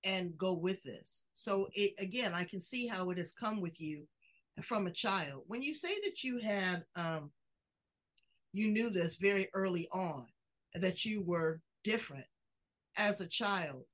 and 0.04 0.36
go 0.38 0.52
with 0.52 0.82
this. 0.82 1.24
So 1.34 1.68
it, 1.74 1.94
again, 1.98 2.32
I 2.34 2.44
can 2.44 2.60
see 2.60 2.86
how 2.86 3.10
it 3.10 3.18
has 3.18 3.32
come 3.32 3.60
with 3.60 3.80
you 3.80 4.06
from 4.62 4.86
a 4.86 4.92
child. 4.92 5.44
When 5.46 5.62
you 5.62 5.74
say 5.74 5.94
that 6.04 6.22
you 6.22 6.38
had, 6.38 6.84
um, 6.96 7.30
you 8.52 8.68
knew 8.68 8.90
this 8.90 9.16
very 9.16 9.48
early 9.54 9.88
on, 9.92 10.26
that 10.74 11.04
you 11.04 11.22
were 11.22 11.60
different 11.82 12.26
as 12.96 13.20
a 13.20 13.26
child. 13.26 13.84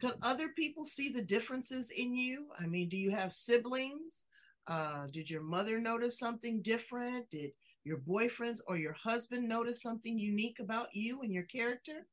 Could 0.00 0.14
other 0.22 0.48
people 0.48 0.84
see 0.84 1.10
the 1.10 1.22
differences 1.22 1.90
in 1.90 2.16
you? 2.16 2.48
I 2.58 2.66
mean, 2.66 2.88
do 2.88 2.96
you 2.96 3.10
have 3.10 3.32
siblings? 3.32 4.26
Uh, 4.66 5.06
did 5.12 5.28
your 5.28 5.42
mother 5.42 5.78
notice 5.78 6.18
something 6.18 6.62
different? 6.62 7.28
Did 7.30 7.50
your 7.84 7.98
boyfriends 7.98 8.60
or 8.66 8.76
your 8.76 8.94
husband 8.94 9.48
notice 9.48 9.82
something 9.82 10.18
unique 10.18 10.58
about 10.60 10.88
you 10.92 11.22
and 11.22 11.32
your 11.32 11.44
character? 11.44 12.06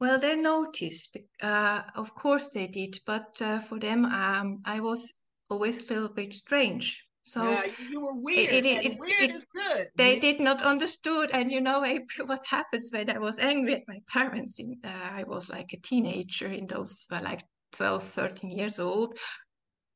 Well, 0.00 0.18
they 0.18 0.36
noticed. 0.36 1.16
Uh, 1.42 1.82
of 1.94 2.14
course, 2.14 2.48
they 2.48 2.66
did. 2.66 2.98
But 3.06 3.40
uh, 3.42 3.58
for 3.58 3.78
them, 3.78 4.06
um, 4.06 4.60
I 4.64 4.80
was 4.80 5.12
always 5.50 5.90
a 5.90 5.94
little 5.94 6.08
bit 6.08 6.32
strange. 6.32 7.06
So 7.22 7.50
yeah, 7.50 7.66
you 7.90 8.00
were 8.00 8.14
weird. 8.14 8.52
It, 8.52 8.66
it, 8.66 8.84
it, 8.86 8.98
weird 8.98 9.30
is 9.30 9.44
good. 9.54 9.88
They 9.96 10.14
yeah. 10.14 10.20
did 10.20 10.40
not 10.40 10.62
understood, 10.62 11.30
and 11.32 11.52
you 11.52 11.60
know, 11.60 11.84
April, 11.96 12.26
what 12.26 12.46
happens 12.46 12.90
when 12.92 13.10
I 13.10 13.18
was 13.18 13.38
angry 13.38 13.74
at 13.74 13.82
my 13.86 13.98
parents? 14.08 14.58
In, 14.58 14.78
uh, 14.82 14.88
I 14.88 15.24
was 15.24 15.50
like 15.50 15.72
a 15.74 15.80
teenager 15.80 16.48
in 16.48 16.66
those, 16.66 17.06
well, 17.10 17.22
like 17.22 17.42
12, 17.72 18.02
13 18.02 18.50
years 18.50 18.78
old. 18.78 19.18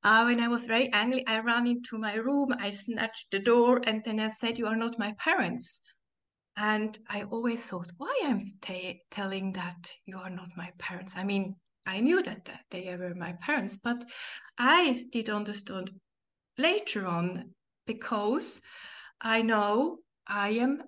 Uh, 0.04 0.24
when 0.24 0.38
I 0.38 0.48
was 0.48 0.66
very 0.66 0.92
angry, 0.92 1.26
I 1.26 1.40
ran 1.40 1.66
into 1.66 1.96
my 1.96 2.16
room, 2.16 2.54
I 2.58 2.70
snatched 2.70 3.30
the 3.30 3.38
door, 3.38 3.80
and 3.84 4.04
then 4.04 4.20
I 4.20 4.28
said, 4.28 4.58
"You 4.58 4.66
are 4.66 4.76
not 4.76 4.98
my 4.98 5.14
parents." 5.14 5.80
And 6.56 6.98
I 7.08 7.22
always 7.22 7.66
thought, 7.66 7.90
why 7.96 8.14
I'm 8.22 8.38
telling 9.10 9.54
that 9.54 9.96
you 10.04 10.18
are 10.18 10.28
not 10.28 10.56
my 10.58 10.70
parents. 10.78 11.16
I 11.16 11.24
mean, 11.24 11.56
I 11.86 12.00
knew 12.00 12.22
that, 12.22 12.44
that 12.44 12.66
they 12.70 12.94
were 12.94 13.14
my 13.14 13.32
parents, 13.40 13.78
but 13.78 14.04
I 14.58 14.94
did 15.10 15.30
understand 15.30 15.98
later 16.58 17.06
on 17.06 17.54
because 17.86 18.60
I 19.22 19.40
know 19.40 20.00
I 20.26 20.50
am 20.50 20.82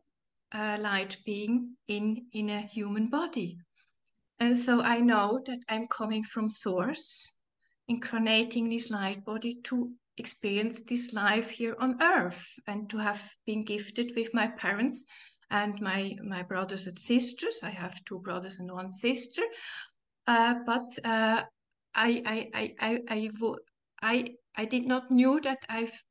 a 0.53 0.79
light 0.79 1.17
being 1.25 1.77
in 1.89 2.27
in 2.33 2.51
a 2.51 2.61
human 2.61 3.09
body, 3.09 3.57
and 4.39 4.55
so 4.55 4.83
I 4.83 5.01
know 5.01 5.41
that 5.47 5.61
I'm 5.71 5.87
coming 5.89 6.23
from 6.23 6.51
Source, 6.51 7.36
incarnating 7.89 8.69
this 8.69 8.91
light 8.91 9.25
body 9.25 9.55
to 9.65 9.93
experience 10.19 10.83
this 10.83 11.13
life 11.13 11.51
here 11.51 11.77
on 11.79 12.03
earth 12.03 12.59
and 12.67 12.89
to 12.91 12.99
have 12.99 13.23
been 13.47 13.63
gifted 13.63 14.13
with 14.17 14.33
my 14.35 14.49
parents 14.49 15.05
and 15.51 15.81
my 15.81 16.17
my 16.25 16.43
brothers 16.43 16.87
and 16.87 16.99
sisters. 16.99 17.61
I 17.63 17.71
have 17.71 18.05
two 18.05 18.19
brothers 18.21 18.59
and 18.59 18.71
one 18.73 18.89
sister, 18.89 19.43
uh, 20.27 20.55
but 20.65 20.87
uh, 21.05 21.43
I, 21.95 22.23
I, 22.27 22.51
I 22.55 22.75
I 22.81 23.01
I 23.09 23.31
I 24.03 24.37
I 24.57 24.65
did 24.65 24.87
not 24.87 25.11
knew 25.11 25.41
that 25.43 25.65
I've 25.69 26.03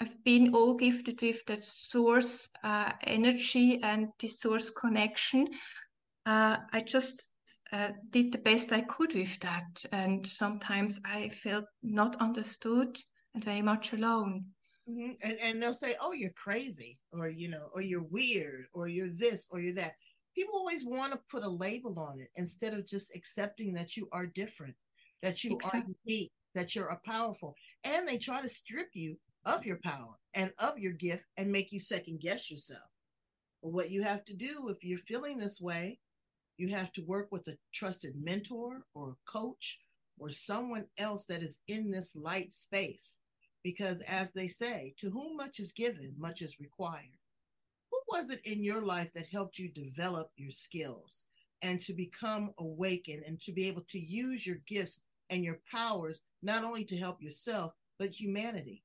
I've 0.00 0.22
been 0.24 0.54
all 0.54 0.74
gifted 0.74 1.22
with 1.22 1.44
that 1.46 1.64
source 1.64 2.50
uh, 2.62 2.92
energy 3.04 3.80
and 3.82 4.08
the 4.18 4.28
source 4.28 4.70
connection. 4.70 5.48
Uh, 6.26 6.58
I 6.72 6.80
just 6.80 7.33
uh, 7.72 7.90
did 8.10 8.32
the 8.32 8.38
best 8.38 8.72
I 8.72 8.80
could 8.82 9.14
with 9.14 9.38
that, 9.40 9.84
and 9.92 10.26
sometimes 10.26 11.00
I 11.04 11.28
felt 11.28 11.66
not 11.82 12.16
understood 12.16 12.96
and 13.34 13.44
very 13.44 13.62
much 13.62 13.92
alone. 13.92 14.46
Mm-hmm. 14.88 15.12
And 15.22 15.38
and 15.40 15.62
they'll 15.62 15.74
say, 15.74 15.94
"Oh, 16.00 16.12
you're 16.12 16.30
crazy," 16.30 16.98
or 17.12 17.28
you 17.28 17.48
know, 17.48 17.68
or 17.74 17.80
you're 17.80 18.02
weird, 18.10 18.66
or 18.72 18.88
you're 18.88 19.12
this, 19.14 19.48
or 19.50 19.60
you're 19.60 19.74
that. 19.74 19.94
People 20.34 20.58
always 20.58 20.84
want 20.84 21.12
to 21.12 21.20
put 21.30 21.44
a 21.44 21.48
label 21.48 21.98
on 21.98 22.18
it 22.20 22.28
instead 22.34 22.74
of 22.74 22.86
just 22.86 23.14
accepting 23.14 23.72
that 23.74 23.96
you 23.96 24.08
are 24.12 24.26
different, 24.26 24.74
that 25.22 25.44
you 25.44 25.54
exactly. 25.54 25.80
are 25.80 25.94
unique, 26.04 26.32
that 26.54 26.74
you're 26.74 26.88
a 26.88 27.00
powerful, 27.04 27.54
and 27.84 28.06
they 28.06 28.18
try 28.18 28.42
to 28.42 28.48
strip 28.48 28.88
you 28.94 29.16
of 29.44 29.64
your 29.64 29.78
power 29.84 30.14
and 30.34 30.52
of 30.58 30.78
your 30.78 30.92
gift 30.92 31.24
and 31.36 31.52
make 31.52 31.70
you 31.72 31.78
second 31.78 32.20
guess 32.20 32.50
yourself. 32.50 32.90
But 33.62 33.72
what 33.72 33.90
you 33.90 34.02
have 34.02 34.24
to 34.24 34.34
do 34.34 34.68
if 34.68 34.82
you're 34.82 34.98
feeling 34.98 35.38
this 35.38 35.60
way, 35.60 35.98
you 36.56 36.68
have 36.68 36.92
to 36.92 37.02
work 37.02 37.28
with 37.30 37.46
a 37.48 37.56
trusted 37.72 38.14
mentor 38.16 38.84
or 38.94 39.10
a 39.10 39.30
coach 39.30 39.80
or 40.18 40.30
someone 40.30 40.86
else 40.98 41.24
that 41.26 41.42
is 41.42 41.60
in 41.68 41.90
this 41.90 42.14
light 42.14 42.54
space 42.54 43.18
because 43.64 44.02
as 44.02 44.32
they 44.32 44.46
say, 44.46 44.94
to 44.98 45.10
whom 45.10 45.36
much 45.36 45.58
is 45.58 45.72
given, 45.72 46.14
much 46.18 46.42
is 46.42 46.60
required. 46.60 47.18
Who 47.90 47.98
was 48.10 48.30
it 48.30 48.40
in 48.44 48.62
your 48.62 48.82
life 48.82 49.10
that 49.14 49.26
helped 49.32 49.58
you 49.58 49.70
develop 49.70 50.30
your 50.36 50.50
skills 50.50 51.24
and 51.62 51.80
to 51.80 51.94
become 51.94 52.52
awakened 52.58 53.24
and 53.26 53.40
to 53.40 53.52
be 53.52 53.66
able 53.66 53.84
to 53.88 53.98
use 53.98 54.46
your 54.46 54.58
gifts 54.68 55.00
and 55.30 55.42
your 55.42 55.60
powers 55.70 56.20
not 56.42 56.62
only 56.62 56.84
to 56.84 56.96
help 56.96 57.22
yourself, 57.22 57.72
but 57.98 58.10
humanity? 58.10 58.82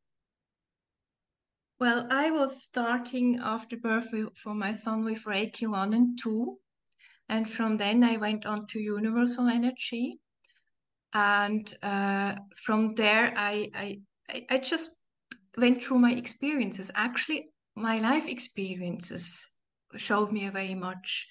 Well, 1.79 2.07
I 2.09 2.31
was 2.31 2.63
starting 2.63 3.39
after 3.39 3.77
birth 3.77 4.13
for 4.35 4.53
my 4.53 4.71
son 4.71 5.03
with 5.03 5.25
Reiki 5.25 5.67
1 5.67 5.93
and 5.93 6.17
2. 6.21 6.57
And 7.29 7.50
from 7.50 7.77
then 7.77 8.03
I 8.03 8.17
went 8.17 8.45
on 8.45 8.67
to 8.67 8.79
universal 8.79 9.48
energy. 9.48 10.19
And 11.13 11.74
uh, 11.81 12.36
from 12.57 12.95
there, 12.95 13.33
I, 13.36 13.69
I 13.74 14.01
I, 14.50 14.57
just 14.57 14.98
went 15.57 15.83
through 15.83 16.00
my 16.00 16.12
experiences. 16.12 16.91
Actually, 16.95 17.51
my 17.75 18.00
life 18.00 18.27
experiences 18.27 19.48
showed 19.95 20.31
me 20.31 20.48
very 20.50 20.75
much. 20.75 21.27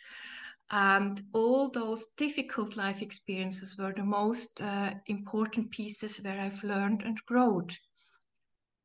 And 0.70 1.20
all 1.32 1.70
those 1.70 2.12
difficult 2.16 2.76
life 2.76 3.00
experiences 3.00 3.76
were 3.78 3.92
the 3.94 4.04
most 4.04 4.60
uh, 4.60 4.92
important 5.06 5.70
pieces 5.70 6.18
where 6.18 6.38
I've 6.38 6.62
learned 6.62 7.02
and 7.02 7.16
grown. 7.26 7.68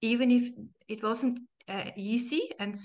Even 0.02 0.32
if 0.32 0.50
it 0.88 1.04
wasn't 1.04 1.40
uh, 1.68 1.92
easy, 1.98 2.52
and 2.60 2.76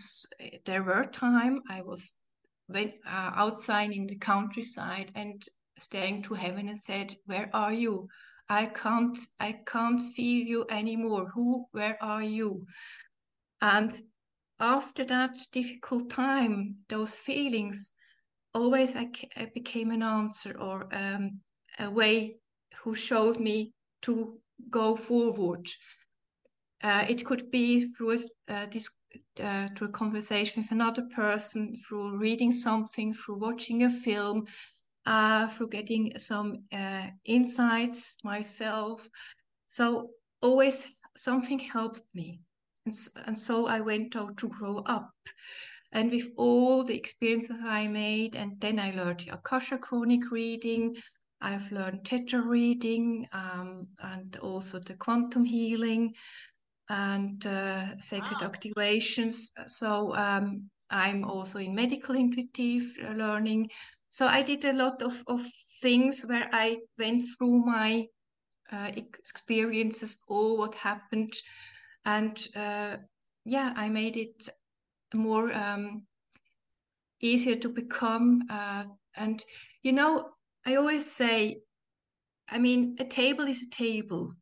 there 0.64 0.82
were 0.82 1.04
time 1.04 1.60
I 1.70 1.82
was 1.82 2.20
went 2.68 2.94
uh, 3.06 3.32
outside 3.34 3.92
in 3.92 4.06
the 4.06 4.16
countryside 4.16 5.10
and 5.14 5.42
staring 5.78 6.22
to 6.22 6.34
heaven 6.34 6.68
and 6.68 6.78
said, 6.78 7.14
"Where 7.26 7.50
are 7.52 7.72
you?" 7.72 8.08
I 8.48 8.66
can't, 8.66 9.18
I 9.38 9.60
can't 9.66 10.00
feel 10.00 10.46
you 10.46 10.64
anymore. 10.70 11.30
Who, 11.34 11.66
where 11.72 11.98
are 12.00 12.22
you? 12.22 12.66
And 13.60 13.92
after 14.58 15.04
that 15.04 15.36
difficult 15.52 16.10
time, 16.10 16.76
those 16.88 17.16
feelings, 17.16 17.92
always 18.54 18.96
I, 18.96 19.10
I 19.36 19.50
became 19.52 19.90
an 19.90 20.02
answer 20.02 20.56
or 20.58 20.88
um, 20.92 21.40
a 21.78 21.90
way 21.90 22.36
who 22.82 22.94
showed 22.94 23.38
me 23.38 23.72
to 24.02 24.40
go 24.70 24.96
forward. 24.96 25.68
Uh, 26.82 27.04
it 27.08 27.24
could 27.24 27.50
be 27.50 27.92
through 27.92 28.24
uh, 28.48 28.66
this, 28.70 28.88
uh, 29.42 29.68
through 29.76 29.88
a 29.88 29.92
conversation 29.92 30.62
with 30.62 30.72
another 30.72 31.02
person, 31.14 31.76
through 31.76 32.18
reading 32.18 32.52
something, 32.52 33.14
through 33.14 33.38
watching 33.38 33.84
a 33.84 33.90
film, 33.90 34.46
uh, 35.06 35.46
through 35.46 35.68
getting 35.68 36.18
some 36.18 36.64
uh, 36.72 37.06
insights 37.24 38.16
myself. 38.24 39.08
So 39.66 40.10
always 40.42 40.86
something 41.16 41.58
helped 41.58 42.02
me. 42.14 42.40
And, 42.86 42.94
and 43.26 43.38
so 43.38 43.66
I 43.66 43.80
went 43.80 44.16
out 44.16 44.36
to 44.38 44.48
grow 44.48 44.78
up. 44.86 45.10
And 45.92 46.10
with 46.10 46.28
all 46.36 46.84
the 46.84 46.96
experiences 46.96 47.60
I 47.64 47.88
made, 47.88 48.34
and 48.36 48.60
then 48.60 48.78
I 48.78 48.90
learned 48.90 49.20
the 49.20 49.34
Akasha 49.34 49.78
Chronic 49.78 50.30
reading, 50.30 50.94
I've 51.40 51.70
learned 51.72 52.06
Theta 52.06 52.42
reading, 52.42 53.26
um, 53.32 53.86
and 54.02 54.36
also 54.38 54.80
the 54.80 54.94
quantum 54.94 55.44
healing 55.44 56.14
and 56.88 57.46
uh, 57.46 57.98
sacred 57.98 58.40
wow. 58.40 58.50
activations. 58.50 59.50
So 59.66 60.14
um, 60.14 60.70
I'm 60.90 61.24
also 61.24 61.58
in 61.58 61.74
medical 61.74 62.14
intuitive 62.14 62.96
learning. 63.14 63.70
So 64.08 64.26
I 64.26 64.42
did 64.42 64.64
a 64.64 64.72
lot 64.72 65.02
of, 65.02 65.22
of 65.26 65.40
things 65.82 66.24
where 66.26 66.48
I 66.52 66.78
went 66.98 67.22
through 67.36 67.58
my 67.64 68.06
uh, 68.72 68.90
experiences, 68.96 70.24
all 70.28 70.58
what 70.58 70.74
happened, 70.74 71.32
and 72.04 72.48
uh, 72.56 72.96
yeah, 73.44 73.72
I 73.76 73.88
made 73.88 74.16
it 74.16 74.48
more 75.14 75.52
um, 75.52 76.02
easier 77.20 77.56
to 77.56 77.68
become. 77.68 78.42
Uh, 78.50 78.84
and 79.16 79.42
you 79.82 79.92
know, 79.92 80.30
I 80.66 80.76
always 80.76 81.10
say, 81.10 81.60
I 82.50 82.58
mean, 82.58 82.96
a 82.98 83.04
table 83.04 83.44
is 83.44 83.62
a 83.62 83.70
table, 83.70 84.34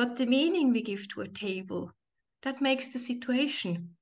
but 0.00 0.16
the 0.16 0.24
meaning 0.24 0.72
we 0.72 0.80
give 0.80 1.06
to 1.08 1.20
a 1.20 1.26
table 1.26 1.92
that 2.40 2.62
makes 2.62 2.88
the 2.88 2.98
situation. 2.98 3.94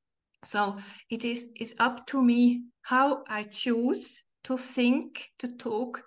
So 0.45 0.77
it 1.11 1.25
is 1.25 1.51
is 1.59 1.75
up 1.81 2.07
to 2.07 2.23
me 2.23 2.71
how 2.83 3.25
I 3.27 3.43
choose 3.43 4.23
to 4.45 4.57
think, 4.57 5.33
to 5.41 5.49
talk, 5.49 6.05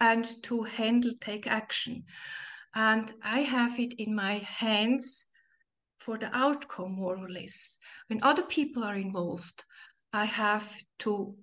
and 0.00 0.24
to 0.42 0.64
handle, 0.64 1.12
take 1.20 1.46
action. 1.46 2.02
And 2.74 3.12
I 3.22 3.42
have 3.42 3.78
it 3.78 3.94
in 4.00 4.12
my 4.12 4.38
hands 4.38 5.28
for 6.00 6.18
the 6.18 6.36
outcome, 6.36 6.96
more 6.96 7.16
or 7.16 7.28
less. 7.28 7.78
When 8.08 8.18
other 8.24 8.42
people 8.42 8.82
are 8.82 8.96
involved, 8.96 9.62
I 10.12 10.24
have 10.24 10.68
to 11.04 11.36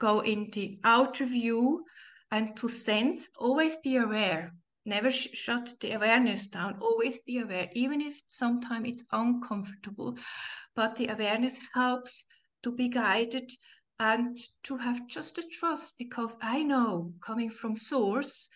go 0.00 0.18
in 0.18 0.50
the 0.50 0.80
outer 0.82 1.26
view 1.26 1.84
and 2.32 2.56
to 2.56 2.68
sense, 2.68 3.30
always 3.38 3.76
be 3.76 3.98
aware. 3.98 4.52
Never 4.88 5.10
sh- 5.10 5.28
shut 5.34 5.68
the 5.80 5.92
awareness 5.92 6.46
down. 6.46 6.78
Always 6.80 7.18
be 7.20 7.40
aware, 7.40 7.68
even 7.74 8.00
if 8.00 8.22
sometimes 8.26 8.88
it's 8.88 9.04
uncomfortable. 9.12 10.16
But 10.74 10.96
the 10.96 11.08
awareness 11.08 11.60
helps 11.74 12.24
to 12.62 12.72
be 12.72 12.88
guided 12.88 13.52
and 14.00 14.38
to 14.62 14.78
have 14.78 15.06
just 15.06 15.36
a 15.36 15.42
trust 15.42 15.98
because 15.98 16.38
I 16.40 16.62
know 16.62 17.12
coming 17.20 17.50
from 17.50 17.76
source 17.76 18.48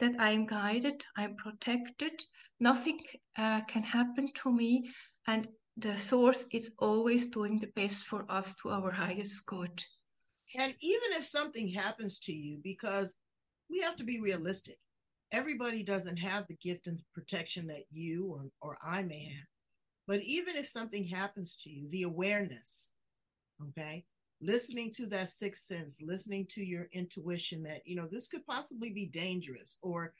that 0.00 0.20
I 0.20 0.32
am 0.32 0.44
guided, 0.44 1.02
I'm 1.16 1.36
protected, 1.36 2.24
nothing 2.58 3.00
uh, 3.38 3.62
can 3.62 3.82
happen 3.82 4.30
to 4.42 4.52
me, 4.52 4.90
and 5.26 5.48
the 5.78 5.96
source 5.96 6.44
is 6.52 6.74
always 6.78 7.28
doing 7.28 7.58
the 7.58 7.72
best 7.74 8.04
for 8.04 8.30
us 8.30 8.54
to 8.56 8.68
our 8.68 8.90
highest 8.90 9.46
good. 9.46 9.82
And 10.58 10.74
even 10.82 11.12
if 11.12 11.24
something 11.24 11.68
happens 11.68 12.18
to 12.20 12.32
you, 12.32 12.60
because 12.62 13.16
we 13.70 13.80
have 13.80 13.96
to 13.96 14.04
be 14.04 14.20
realistic, 14.20 14.76
everybody 15.32 15.82
doesn't 15.82 16.16
have 16.16 16.46
the 16.46 16.56
gift 16.56 16.86
and 16.86 17.00
protection 17.14 17.66
that 17.68 17.84
you 17.90 18.26
or, 18.26 18.50
or 18.60 18.78
I 18.82 19.02
may 19.02 19.26
mm-hmm. 19.26 19.34
have. 19.36 19.46
But 20.06 20.22
even 20.22 20.56
if 20.56 20.66
something 20.66 21.04
happens 21.04 21.56
to 21.62 21.70
you, 21.70 21.88
the 21.88 22.02
awareness, 22.02 22.92
okay, 23.68 24.04
listening 24.40 24.92
to 24.94 25.06
that 25.06 25.30
sixth 25.30 25.64
sense, 25.64 26.00
listening 26.02 26.46
to 26.50 26.64
your 26.64 26.88
intuition 26.92 27.62
that, 27.64 27.82
you 27.84 27.94
know, 27.94 28.08
this 28.10 28.26
could 28.26 28.44
possibly 28.46 28.90
be 28.90 29.06
dangerous, 29.06 29.78
or 29.82 30.12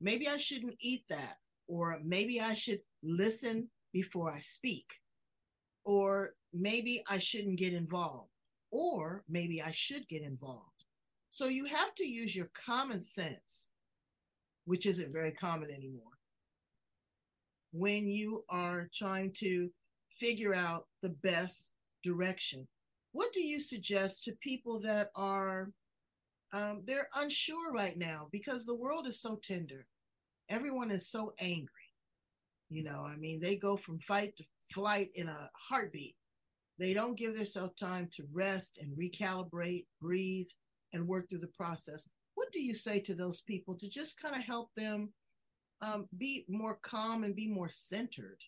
maybe 0.00 0.28
I 0.28 0.38
shouldn't 0.38 0.76
eat 0.80 1.04
that, 1.10 1.36
or 1.68 2.00
maybe 2.04 2.40
I 2.40 2.54
should 2.54 2.80
listen 3.02 3.68
before 3.92 4.32
I 4.32 4.40
speak, 4.40 4.86
or 5.84 6.34
maybe 6.52 7.02
I 7.08 7.18
shouldn't 7.18 7.58
get 7.58 7.72
involved, 7.72 8.30
or 8.72 9.22
maybe 9.28 9.62
I 9.62 9.70
should 9.70 10.08
get 10.08 10.22
involved. 10.22 10.84
So 11.30 11.46
you 11.46 11.66
have 11.66 11.94
to 11.96 12.08
use 12.08 12.34
your 12.34 12.50
common 12.54 13.02
sense, 13.02 13.68
which 14.66 14.86
isn't 14.86 15.12
very 15.12 15.32
common 15.32 15.70
anymore, 15.70 16.18
when 17.72 18.08
you 18.08 18.44
are 18.48 18.88
trying 18.94 19.32
to 19.38 19.70
figure 20.20 20.54
out 20.54 20.86
the 21.02 21.10
best 21.10 21.72
direction 22.02 22.66
what 23.16 23.32
do 23.32 23.40
you 23.40 23.60
suggest 23.60 24.24
to 24.24 24.32
people 24.42 24.78
that 24.82 25.08
are 25.16 25.70
um, 26.52 26.82
they're 26.86 27.08
unsure 27.16 27.72
right 27.72 27.96
now? 27.96 28.28
Because 28.30 28.66
the 28.66 28.74
world 28.74 29.08
is 29.08 29.20
so 29.22 29.40
tender. 29.42 29.86
Everyone 30.50 30.90
is 30.90 31.08
so 31.08 31.32
angry. 31.40 31.88
You 32.68 32.84
know 32.84 33.06
i 33.08 33.16
mean 33.16 33.40
they 33.40 33.56
go 33.56 33.76
from 33.76 34.00
fight 34.00 34.36
to 34.36 34.44
flight 34.70 35.08
in 35.14 35.28
a 35.28 35.50
heartbeat. 35.54 36.14
They 36.78 36.92
don't 36.92 37.16
give 37.16 37.36
themselves 37.36 37.74
time 37.80 38.10
to 38.12 38.24
rest 38.30 38.78
and 38.82 38.94
recalibrate 38.98 39.86
breathe 40.02 40.48
and 40.92 41.08
work 41.08 41.30
through 41.30 41.38
the 41.38 41.56
process 41.56 42.06
what 42.36 42.52
do 42.52 42.60
you 42.60 42.74
say 42.74 43.00
to 43.00 43.14
those 43.14 43.40
people 43.40 43.74
to 43.74 43.88
just 43.88 44.20
kind 44.20 44.36
of 44.36 44.42
help 44.42 44.72
them 44.74 45.12
um, 45.82 46.08
be 46.16 46.44
more 46.48 46.76
calm 46.76 47.24
and 47.24 47.34
be 47.34 47.48
more 47.48 47.68
centered 47.68 48.38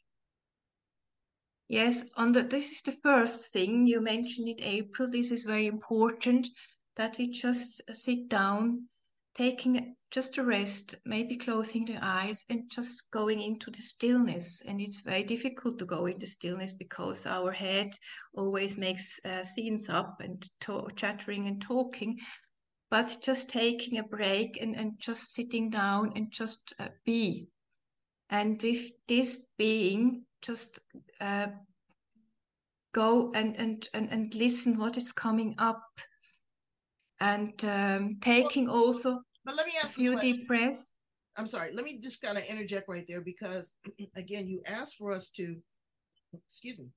Yes, 1.68 2.08
on 2.16 2.32
the, 2.32 2.42
this 2.42 2.72
is 2.72 2.82
the 2.82 2.92
first 2.92 3.52
thing 3.52 3.86
you 3.86 4.00
mentioned 4.00 4.48
it, 4.48 4.60
April. 4.62 5.10
This 5.10 5.30
is 5.30 5.44
very 5.44 5.66
important 5.66 6.48
that 6.96 7.18
we 7.18 7.28
just 7.28 7.82
sit 7.94 8.28
down, 8.30 8.88
taking 9.34 9.94
just 10.10 10.38
a 10.38 10.44
rest, 10.44 10.94
maybe 11.04 11.36
closing 11.36 11.84
the 11.84 11.98
eyes 12.00 12.46
and 12.48 12.70
just 12.70 13.10
going 13.10 13.42
into 13.42 13.70
the 13.70 13.82
stillness. 13.82 14.62
And 14.62 14.80
it's 14.80 15.02
very 15.02 15.22
difficult 15.22 15.78
to 15.80 15.84
go 15.84 16.06
into 16.06 16.26
stillness 16.26 16.72
because 16.72 17.26
our 17.26 17.52
head 17.52 17.90
always 18.34 18.78
makes 18.78 19.20
uh, 19.26 19.42
scenes 19.42 19.90
up 19.90 20.20
and 20.20 20.42
to- 20.60 20.88
chattering 20.96 21.48
and 21.48 21.60
talking. 21.60 22.18
But 22.90 23.16
just 23.22 23.50
taking 23.50 23.98
a 23.98 24.02
break 24.02 24.60
and, 24.60 24.74
and 24.74 24.98
just 24.98 25.34
sitting 25.34 25.68
down 25.68 26.12
and 26.16 26.30
just 26.30 26.74
uh, 26.78 26.88
be. 27.04 27.48
And 28.30 28.60
with 28.62 28.90
this 29.06 29.48
being, 29.58 30.24
just 30.40 30.80
uh, 31.20 31.48
go 32.94 33.30
and, 33.34 33.56
and, 33.56 33.86
and, 33.92 34.10
and 34.10 34.34
listen 34.34 34.78
what 34.78 34.96
is 34.96 35.12
coming 35.12 35.54
up 35.58 35.82
and 37.20 37.64
um, 37.64 38.18
taking 38.20 38.68
also 38.68 39.20
but 39.48 39.56
let 39.56 39.66
me 39.66 39.72
ask 39.82 39.96
a 39.96 40.00
few 40.00 40.20
deep 40.20 40.46
breaths. 40.46 40.92
I'm 41.38 41.46
sorry, 41.46 41.72
let 41.72 41.86
me 41.86 41.98
just 42.02 42.20
kind 42.20 42.36
of 42.36 42.44
interject 42.44 42.86
right 42.86 43.06
there 43.08 43.22
because, 43.22 43.72
again, 44.14 44.46
you 44.46 44.60
asked 44.66 44.96
for 44.96 45.10
us 45.10 45.30
to, 45.36 45.56
excuse 46.34 46.78
me, 46.78 46.88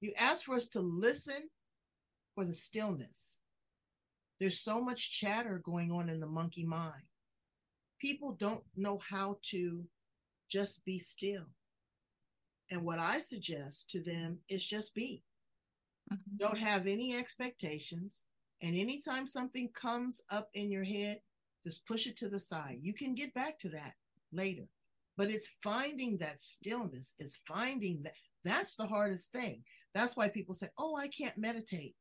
you 0.00 0.12
asked 0.18 0.46
for 0.46 0.56
us 0.56 0.66
to 0.70 0.80
listen 0.80 1.48
for 2.34 2.44
the 2.44 2.54
stillness. 2.54 3.38
There's 4.38 4.60
so 4.60 4.82
much 4.82 5.18
chatter 5.18 5.62
going 5.64 5.90
on 5.90 6.08
in 6.08 6.20
the 6.20 6.26
monkey 6.26 6.64
mind. 6.64 7.02
People 8.00 8.32
don't 8.32 8.62
know 8.76 8.98
how 9.08 9.38
to 9.50 9.84
just 10.50 10.84
be 10.84 10.98
still. 10.98 11.46
And 12.70 12.82
what 12.82 12.98
I 12.98 13.20
suggest 13.20 13.90
to 13.90 14.02
them 14.02 14.38
is 14.48 14.66
just 14.66 14.94
be. 14.94 15.22
Mm-hmm. 16.12 16.36
Don't 16.36 16.58
have 16.58 16.86
any 16.86 17.16
expectations. 17.16 18.22
And 18.62 18.76
anytime 18.76 19.26
something 19.26 19.70
comes 19.74 20.22
up 20.30 20.48
in 20.54 20.70
your 20.70 20.84
head, 20.84 21.20
just 21.64 21.86
push 21.86 22.06
it 22.06 22.16
to 22.18 22.28
the 22.28 22.40
side. 22.40 22.78
You 22.82 22.94
can 22.94 23.14
get 23.14 23.34
back 23.34 23.58
to 23.60 23.68
that 23.70 23.94
later. 24.32 24.68
But 25.16 25.30
it's 25.30 25.48
finding 25.62 26.18
that 26.18 26.40
stillness, 26.40 27.14
it's 27.18 27.38
finding 27.48 28.02
that 28.02 28.12
that's 28.44 28.74
the 28.74 28.86
hardest 28.86 29.32
thing. 29.32 29.62
That's 29.94 30.16
why 30.16 30.28
people 30.28 30.54
say, 30.54 30.68
Oh, 30.78 30.96
I 30.96 31.08
can't 31.08 31.38
meditate 31.38 31.94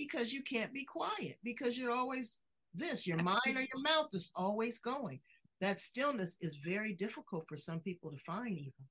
because 0.00 0.32
you 0.32 0.42
can't 0.42 0.72
be 0.72 0.84
quiet 0.84 1.36
because 1.44 1.76
you're 1.76 1.92
always 1.92 2.36
this, 2.74 3.06
your 3.06 3.22
mind 3.22 3.56
or 3.56 3.60
your 3.60 3.82
mouth 3.82 4.08
is 4.12 4.30
always 4.34 4.78
going. 4.78 5.20
That 5.60 5.80
stillness 5.80 6.36
is 6.40 6.56
very 6.64 6.94
difficult 6.94 7.44
for 7.48 7.56
some 7.56 7.80
people 7.80 8.10
to 8.10 8.18
find, 8.18 8.56
even. 8.56 8.84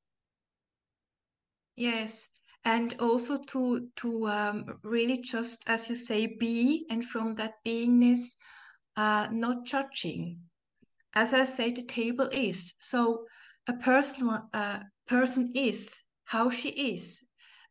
Yes, 1.76 2.30
and 2.65 2.93
also 3.00 3.38
to 3.38 3.88
to 3.95 4.28
um, 4.28 4.65
really 4.84 5.17
just 5.17 5.67
as 5.67 5.89
you 5.89 5.95
say 5.95 6.28
be 6.39 6.86
and 6.91 7.04
from 7.04 7.36
that 7.36 7.54
beingness 7.65 8.36
uh, 8.98 9.28
not 9.32 9.65
judging 9.65 10.38
as 11.15 11.34
i 11.34 11.45
say 11.45 11.72
the 11.72 11.84
table 11.84 12.30
is 12.32 12.76
so 12.82 13.26
a 13.67 13.74
person 13.74 14.30
uh, 14.54 14.80
person 15.08 15.52
is 15.56 16.04
how 16.26 16.50
she 16.50 16.69
is 16.69 17.28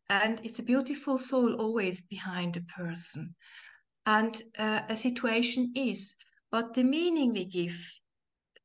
and 0.09 0.41
it's 0.43 0.59
a 0.59 0.63
beautiful 0.63 1.17
soul 1.17 1.53
always 1.55 2.01
behind 2.07 2.57
a 2.57 2.81
person 2.81 3.35
and 4.05 4.41
uh, 4.57 4.81
a 4.89 4.95
situation 4.95 5.71
is 5.75 6.15
but 6.51 6.73
the 6.73 6.83
meaning 6.83 7.33
we 7.33 7.45
give 7.45 7.77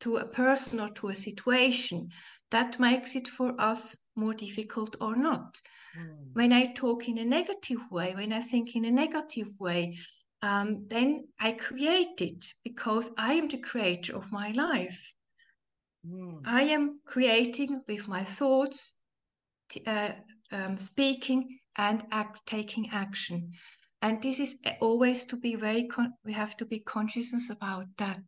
to 0.00 0.16
a 0.16 0.26
person 0.26 0.80
or 0.80 0.88
to 0.90 1.08
a 1.08 1.14
situation 1.14 2.10
that 2.50 2.78
makes 2.78 3.16
it 3.16 3.26
for 3.26 3.54
us 3.58 3.96
more 4.16 4.34
difficult 4.34 4.96
or 5.00 5.16
not. 5.16 5.60
Mm. 5.98 6.34
When 6.34 6.52
I 6.52 6.72
talk 6.72 7.08
in 7.08 7.18
a 7.18 7.24
negative 7.24 7.80
way, 7.90 8.14
when 8.14 8.32
I 8.32 8.40
think 8.40 8.76
in 8.76 8.84
a 8.84 8.90
negative 8.90 9.48
way, 9.58 9.96
um, 10.42 10.86
then 10.88 11.28
I 11.40 11.52
create 11.52 12.20
it 12.20 12.44
because 12.62 13.12
I 13.16 13.34
am 13.34 13.48
the 13.48 13.58
creator 13.58 14.14
of 14.14 14.30
my 14.30 14.50
life. 14.50 15.14
Mm. 16.06 16.42
I 16.44 16.62
am 16.62 17.00
creating 17.06 17.82
with 17.88 18.06
my 18.06 18.24
thoughts, 18.24 19.00
uh, 19.86 20.12
um, 20.52 20.76
speaking, 20.76 21.58
and 21.76 22.04
act, 22.12 22.46
taking 22.46 22.88
action. 22.92 23.50
And 24.02 24.22
this 24.22 24.38
is 24.38 24.58
always 24.80 25.24
to 25.26 25.36
be 25.36 25.54
very, 25.54 25.84
con- 25.84 26.14
we 26.24 26.32
have 26.32 26.56
to 26.58 26.66
be 26.66 26.80
conscious 26.80 27.50
about 27.50 27.86
that 27.98 28.22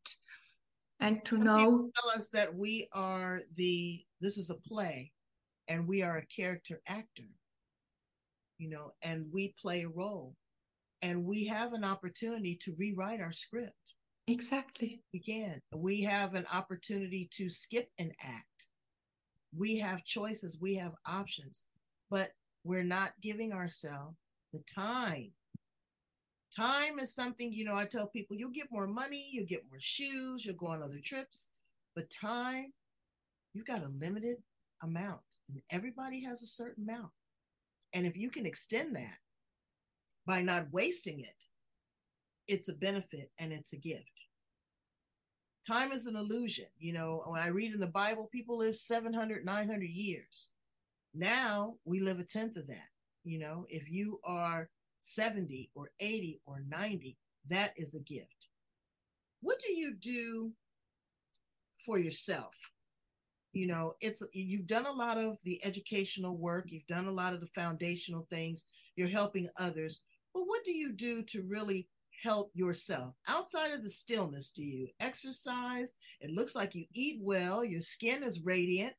and 1.00 1.22
to 1.26 1.37
know 1.37 1.90
tell 1.94 2.11
us 2.18 2.31
that 2.31 2.55
we 2.55 2.88
are 2.94 3.42
the 3.57 4.02
this 4.22 4.38
is 4.38 4.48
a 4.48 4.55
play 4.55 5.12
and 5.68 5.87
we 5.87 6.02
are 6.02 6.16
a 6.16 6.26
character 6.26 6.81
actor 6.88 7.29
you 8.57 8.70
know 8.70 8.92
and 9.02 9.26
we 9.31 9.55
play 9.61 9.83
a 9.83 9.88
role 9.90 10.35
and 11.02 11.24
we 11.24 11.44
have 11.44 11.72
an 11.72 11.85
opportunity 11.85 12.59
to 12.62 12.74
rewrite 12.79 13.20
our 13.20 13.33
script. 13.33 13.94
Exactly. 14.26 15.02
We 15.12 15.20
can 15.20 15.61
we 15.74 16.02
have 16.02 16.35
an 16.35 16.46
opportunity 16.52 17.29
to 17.33 17.50
skip 17.50 17.88
an 17.98 18.12
act. 18.20 18.66
We 19.57 19.76
have 19.79 20.05
choices 20.05 20.59
we 20.61 20.74
have 20.76 20.92
options 21.07 21.64
but 22.11 22.31
we're 22.64 22.85
not 22.85 23.12
giving 23.23 23.53
ourselves 23.53 24.16
the 24.53 24.61
time 24.61 25.33
Time 26.57 26.99
is 26.99 27.14
something, 27.14 27.53
you 27.53 27.64
know, 27.64 27.75
I 27.75 27.85
tell 27.85 28.07
people 28.07 28.35
you'll 28.35 28.51
get 28.51 28.73
more 28.73 28.87
money, 28.87 29.29
you'll 29.31 29.47
get 29.47 29.69
more 29.69 29.79
shoes, 29.79 30.45
you'll 30.45 30.57
go 30.57 30.69
on 30.69 30.83
other 30.83 31.01
trips, 31.05 31.49
but 31.95 32.09
time, 32.09 32.73
you've 33.53 33.66
got 33.66 33.83
a 33.83 33.92
limited 34.01 34.38
amount, 34.83 35.21
and 35.51 35.61
everybody 35.71 36.25
has 36.25 36.42
a 36.42 36.47
certain 36.47 36.88
amount. 36.88 37.11
And 37.92 38.07
if 38.07 38.16
you 38.16 38.31
can 38.31 38.47
extend 38.47 38.97
that 38.97 39.19
by 40.27 40.40
not 40.40 40.73
wasting 40.73 41.21
it, 41.21 41.45
it's 42.49 42.69
a 42.69 42.75
benefit 42.75 43.31
and 43.38 43.53
it's 43.53 43.75
a 43.75 43.77
gift. 43.77 44.05
Time 45.66 45.92
is 45.92 46.07
an 46.07 46.16
illusion. 46.16 46.66
You 46.79 46.95
know, 46.95 47.23
when 47.27 47.42
I 47.42 47.49
read 47.49 47.75
in 47.75 47.81
the 47.81 47.87
Bible, 47.87 48.31
people 48.33 48.59
live 48.59 48.77
700, 48.77 49.45
900 49.45 49.85
years. 49.85 50.51
Now 51.16 51.76
we 51.85 52.00
live 52.00 52.18
a 52.18 52.24
tenth 52.24 52.57
of 52.57 52.66
that. 52.66 52.88
You 53.24 53.38
know, 53.38 53.66
if 53.68 53.90
you 53.90 54.20
are 54.24 54.68
70 55.00 55.70
or 55.74 55.90
80 55.98 56.40
or 56.46 56.62
90, 56.68 57.16
That 57.48 57.72
is 57.76 57.94
a 57.94 58.00
gift. 58.00 58.48
What 59.40 59.59
do 59.64 59.72
you 59.72 59.94
do 59.94 60.52
for 61.85 61.98
yourself? 61.98 62.55
You 63.52 63.66
know, 63.66 63.94
it's 64.00 64.22
you've 64.35 64.66
done 64.66 64.87
a 64.87 64.92
lot 64.92 65.16
of 65.16 65.38
the 65.44 65.61
educational 65.64 66.37
work, 66.37 66.66
you've 66.68 66.87
done 66.87 67.07
a 67.07 67.12
lot 67.12 67.33
of 67.33 67.40
the 67.40 67.48
foundational 67.55 68.26
things, 68.29 68.62
you're 68.96 69.09
helping 69.09 69.48
others. 69.59 70.00
But 70.35 70.42
what 70.46 70.64
do 70.64 70.72
you 70.72 70.92
do 70.92 71.22
to 71.22 71.42
really 71.42 71.88
help 72.22 72.50
yourself 72.55 73.14
outside 73.29 73.72
of 73.72 73.83
the 73.83 73.88
stillness? 73.88 74.50
Do 74.50 74.62
you 74.62 74.88
exercise? 75.00 75.94
It 76.20 76.31
looks 76.31 76.55
like 76.55 76.74
you 76.74 76.85
eat 76.92 77.20
well, 77.22 77.64
your 77.64 77.81
skin 77.81 78.22
is 78.22 78.40
radiant. 78.44 78.94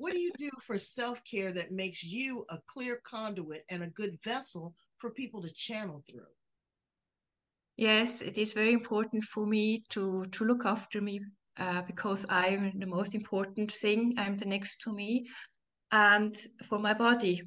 What 0.00 0.14
do 0.14 0.18
you 0.18 0.32
do 0.38 0.48
for 0.66 0.78
self 0.78 1.22
care 1.30 1.52
that 1.52 1.72
makes 1.72 2.02
you 2.02 2.46
a 2.48 2.58
clear 2.66 3.02
conduit 3.04 3.66
and 3.68 3.82
a 3.82 3.90
good 3.90 4.18
vessel 4.24 4.74
for 4.96 5.10
people 5.10 5.42
to 5.42 5.50
channel 5.52 6.02
through? 6.08 6.32
Yes, 7.76 8.22
it 8.22 8.38
is 8.38 8.54
very 8.54 8.72
important 8.72 9.24
for 9.24 9.44
me 9.46 9.84
to 9.90 10.24
to 10.24 10.44
look 10.46 10.64
after 10.64 11.02
me 11.02 11.20
uh, 11.58 11.82
because 11.82 12.24
I'm 12.30 12.78
the 12.78 12.86
most 12.86 13.14
important 13.14 13.70
thing. 13.72 14.14
I'm 14.16 14.38
the 14.38 14.46
next 14.46 14.80
to 14.84 14.94
me, 14.94 15.26
and 15.92 16.32
for 16.64 16.78
my 16.78 16.94
body, 16.94 17.42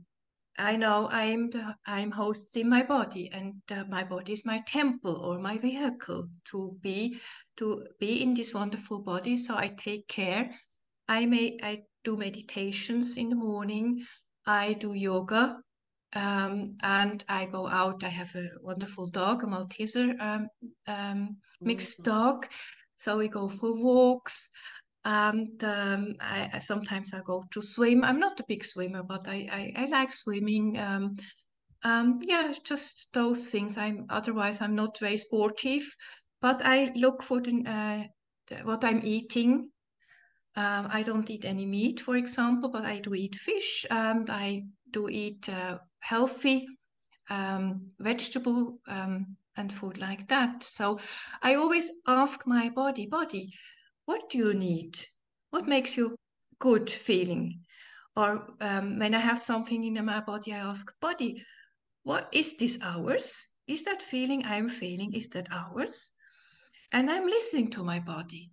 I 0.60 0.76
know 0.76 1.08
I'm 1.10 1.50
the 1.50 1.76
I'm 1.88 2.12
host 2.12 2.56
in 2.56 2.70
my 2.70 2.84
body, 2.84 3.32
and 3.34 3.56
uh, 3.72 3.86
my 3.90 4.04
body 4.04 4.34
is 4.34 4.46
my 4.46 4.60
temple 4.68 5.16
or 5.26 5.40
my 5.40 5.58
vehicle 5.58 6.28
to 6.52 6.78
be 6.82 7.18
to 7.58 7.88
be 8.00 8.22
in 8.22 8.36
this 8.36 8.54
wonderful 8.54 9.00
body. 9.00 9.38
So 9.38 9.58
I 9.58 9.70
take 9.70 10.08
care. 10.08 10.52
I 11.08 11.26
may 11.26 11.58
I 11.64 11.84
do 12.04 12.18
meditations 12.18 13.18
in 13.18 13.30
the 13.30 13.36
morning. 13.36 14.00
I 14.46 14.74
do 14.74 14.94
yoga, 14.94 15.58
um, 16.14 16.72
and 16.82 17.24
I 17.30 17.46
go 17.46 17.68
out. 17.68 18.04
I 18.04 18.10
have 18.10 18.36
a 18.36 18.50
wonderful 18.62 19.08
dog, 19.08 19.44
a 19.44 19.48
Malteser 19.48 20.20
um, 20.20 20.48
um, 20.88 21.38
mixed 21.62 22.04
dog. 22.04 22.48
So 22.96 23.18
we 23.18 23.28
go 23.28 23.50
for 23.50 23.74
walks 23.84 24.52
and 25.06 25.62
um, 25.64 26.16
I, 26.20 26.60
sometimes 26.60 27.14
I 27.14 27.22
go 27.26 27.44
to 27.52 27.62
swim. 27.62 28.04
I'm 28.04 28.20
not 28.20 28.40
a 28.40 28.46
big 28.48 28.64
swimmer, 28.64 29.04
but 29.04 29.28
I, 29.28 29.48
I, 29.52 29.84
I 29.84 29.86
like 29.88 30.14
swimming. 30.14 30.80
Um, 30.80 31.16
um, 31.84 32.20
yeah, 32.22 32.54
just 32.64 33.14
those 33.14 33.50
things. 33.50 33.78
I'm 33.78 34.06
otherwise 34.10 34.62
I'm 34.62 34.76
not 34.76 34.98
very 35.00 35.18
sportive, 35.18 35.84
but 36.42 36.62
I 36.64 36.92
look 36.96 37.22
for 37.22 37.42
the, 37.42 37.64
uh, 37.66 38.08
the 38.48 38.64
what 38.64 38.86
I'm 38.86 39.02
eating. 39.04 39.70
Um, 40.56 40.88
I 40.92 41.02
don't 41.04 41.30
eat 41.30 41.46
any 41.46 41.66
meat, 41.66 42.00
for 42.00 42.16
example, 42.16 42.70
but 42.70 42.86
I 42.86 43.00
do 43.00 43.14
eat 43.16 43.36
fish 43.36 43.86
and 43.90 44.30
I 44.30 44.64
do 44.92 45.10
eat 45.10 45.50
uh, 45.50 45.80
healthy 46.00 46.68
um, 47.30 47.88
vegetable 48.00 48.80
um, 48.88 49.36
and 49.58 49.72
food 49.72 49.98
like 49.98 50.28
that. 50.28 50.64
So 50.64 51.00
I 51.42 51.56
always 51.56 51.92
ask 52.08 52.46
my 52.46 52.70
body, 52.70 53.08
body, 53.08 53.50
what 54.06 54.30
do 54.30 54.38
you 54.38 54.54
need? 54.54 55.00
What 55.50 55.68
makes 55.68 55.98
you 55.98 56.16
good 56.60 56.90
feeling? 56.90 57.62
Or 58.16 58.48
um, 58.62 59.00
when 59.00 59.16
I 59.16 59.20
have 59.20 59.40
something 59.40 59.84
in 59.84 60.06
my 60.06 60.22
body, 60.22 60.54
I 60.54 60.58
ask, 60.58 61.00
body, 61.00 61.44
what 62.04 62.30
is 62.32 62.58
this 62.58 62.78
ours? 62.84 63.48
Is 63.68 63.84
that 63.84 64.02
feeling 64.02 64.44
I'm 64.46 64.68
feeling, 64.68 65.14
is 65.14 65.30
that 65.30 65.48
ours? 65.52 66.12
And 66.92 67.10
I'm 67.10 67.26
listening 67.26 67.70
to 67.72 67.84
my 67.84 68.00
body. 68.00 68.52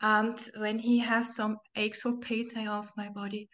And 0.00 0.38
when 0.58 0.78
he 0.78 0.98
has 0.98 1.34
some 1.34 1.58
aches 1.76 2.04
or 2.04 2.18
pains, 2.18 2.52
I 2.56 2.64
ask 2.64 2.96
my 2.96 3.08
body, 3.08 3.48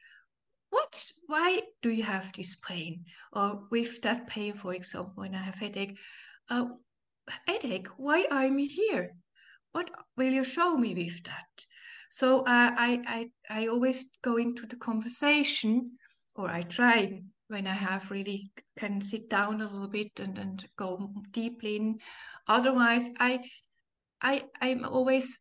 what, 0.70 1.12
why 1.26 1.62
do 1.82 1.90
you 1.90 2.02
have 2.02 2.32
this 2.32 2.56
pain? 2.56 3.04
Or 3.32 3.66
with 3.70 4.02
that 4.02 4.26
pain, 4.26 4.54
for 4.54 4.74
example, 4.74 5.14
when 5.16 5.34
I 5.34 5.42
have 5.42 5.56
headache, 5.56 5.98
uh, 6.48 6.66
headache, 7.46 7.88
why 7.96 8.26
i'm 8.30 8.58
here? 8.58 9.14
what 9.72 9.90
will 10.16 10.32
you 10.32 10.44
show 10.44 10.76
me 10.76 10.94
with 10.94 11.22
that? 11.24 11.64
So 12.10 12.40
uh, 12.40 12.44
I, 12.76 13.02
I, 13.06 13.30
I 13.62 13.66
always 13.68 14.10
go 14.22 14.36
into 14.36 14.66
the 14.66 14.76
conversation, 14.76 15.92
or 16.34 16.48
I 16.48 16.62
try 16.62 17.22
when 17.48 17.66
I 17.66 17.74
have 17.74 18.10
really 18.10 18.50
can 18.78 19.00
sit 19.00 19.28
down 19.28 19.60
a 19.60 19.64
little 19.64 19.88
bit 19.88 20.18
and, 20.18 20.38
and 20.38 20.64
go 20.76 21.12
deeply 21.30 21.76
in. 21.76 21.98
Otherwise, 22.48 23.10
I, 23.18 23.40
I, 24.22 24.44
I'm 24.60 24.84
always, 24.84 25.38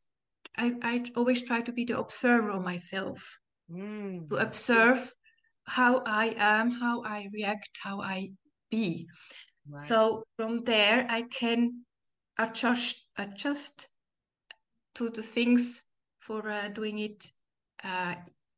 I, 0.57 0.75
I 0.81 1.03
always 1.15 1.41
try 1.43 1.61
to 1.61 1.71
be 1.71 1.85
the 1.85 1.97
observer 1.99 2.51
of 2.51 2.63
myself, 2.63 3.39
mm. 3.71 4.29
to 4.29 4.35
observe 4.37 5.13
how 5.65 6.01
I 6.05 6.35
am, 6.37 6.71
how 6.71 7.03
I 7.03 7.29
react, 7.33 7.69
how 7.81 8.01
I 8.01 8.31
be. 8.69 9.07
Right. 9.67 9.79
So 9.79 10.23
from 10.35 10.59
there, 10.59 11.05
I 11.09 11.23
can 11.23 11.85
adjust, 12.37 13.07
adjust 13.17 13.87
to 14.95 15.09
the 15.09 15.21
things 15.21 15.83
for 16.19 16.49
uh, 16.49 16.69
doing 16.69 16.99
it 16.99 17.31
uh, 17.83 18.15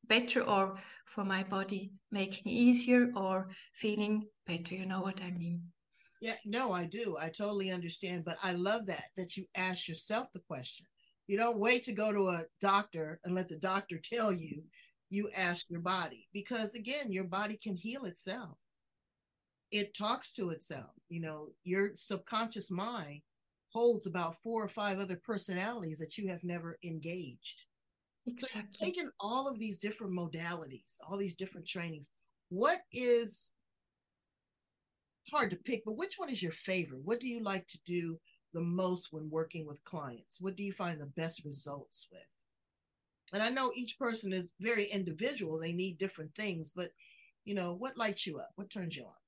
better 0.08 0.42
or 0.42 0.78
for 1.06 1.24
my 1.24 1.44
body 1.44 1.92
making 2.12 2.52
easier 2.52 3.08
or 3.16 3.50
feeling 3.74 4.26
better 4.48 4.76
you 4.76 4.86
know 4.86 5.02
what 5.02 5.22
i 5.22 5.32
mean 5.32 5.62
yeah 6.22 6.36
no 6.46 6.72
i 6.72 6.86
do 6.86 7.18
i 7.20 7.28
totally 7.28 7.72
understand 7.72 8.24
but 8.26 8.38
i 8.44 8.52
love 8.52 8.86
that 8.86 9.06
that 9.18 9.38
you 9.38 9.46
ask 9.56 9.88
yourself 9.88 10.28
the 10.34 10.42
question 10.48 10.86
you 11.28 11.38
don't 11.38 11.60
wait 11.60 11.84
to 11.84 11.94
go 11.94 12.12
to 12.12 12.28
a 12.30 12.44
doctor 12.60 13.20
and 13.24 13.34
let 13.34 13.50
the 13.50 13.58
doctor 13.58 14.00
tell 14.04 14.32
you 14.32 14.64
you 15.10 15.30
ask 15.36 15.66
your 15.70 15.82
body 15.82 16.28
because 16.34 16.74
again 16.74 17.12
your 17.12 17.26
body 17.26 17.58
can 17.62 17.76
heal 17.76 18.06
itself 18.06 18.58
it 19.72 19.96
talks 19.96 20.32
to 20.32 20.50
itself 20.50 20.92
you 21.10 21.22
know 21.22 21.50
your 21.64 21.92
subconscious 21.96 22.72
mind 22.72 23.22
holds 23.72 24.06
about 24.06 24.42
four 24.44 24.64
or 24.64 24.70
five 24.70 25.00
other 25.00 25.20
personalities 25.24 26.00
that 26.00 26.18
you 26.18 26.28
have 26.30 26.44
never 26.44 26.78
engaged. 26.84 27.66
Exactly. 28.28 28.62
So 28.74 28.86
taking 28.86 29.10
all 29.20 29.48
of 29.48 29.60
these 29.60 29.78
different 29.78 30.14
modalities, 30.14 30.98
all 31.08 31.18
these 31.18 31.36
different 31.36 31.68
trainings, 31.68 32.08
what 32.50 32.80
is 32.92 33.50
hard 35.32 35.50
to 35.52 35.56
pick, 35.56 35.84
but 35.86 35.98
which 35.98 36.16
one 36.18 36.30
is 36.30 36.44
your 36.44 36.52
favorite? 36.52 37.02
What 37.04 37.20
do 37.20 37.30
you 37.30 37.42
like 37.42 37.66
to 37.68 37.80
do 37.86 38.20
the 38.54 38.62
most 38.62 39.12
when 39.12 39.30
working 39.30 39.66
with 39.66 39.84
clients? 39.84 40.40
What 40.40 40.56
do 40.56 40.64
you 40.64 40.74
find 40.74 41.00
the 41.00 41.06
best 41.06 41.44
results 41.46 42.08
with? 42.12 42.28
And 43.34 43.42
I 43.42 43.50
know 43.50 43.72
each 43.76 43.98
person 43.98 44.34
is 44.34 44.52
very 44.60 44.86
individual, 44.86 45.60
they 45.60 45.74
need 45.74 45.98
different 45.98 46.36
things, 46.36 46.72
but 46.76 46.92
you 47.46 47.56
know, 47.56 47.74
what 47.74 47.98
lights 47.98 48.28
you 48.28 48.40
up? 48.40 48.52
What 48.56 48.70
turns 48.70 48.96
you 48.96 49.06
on? 49.06 49.22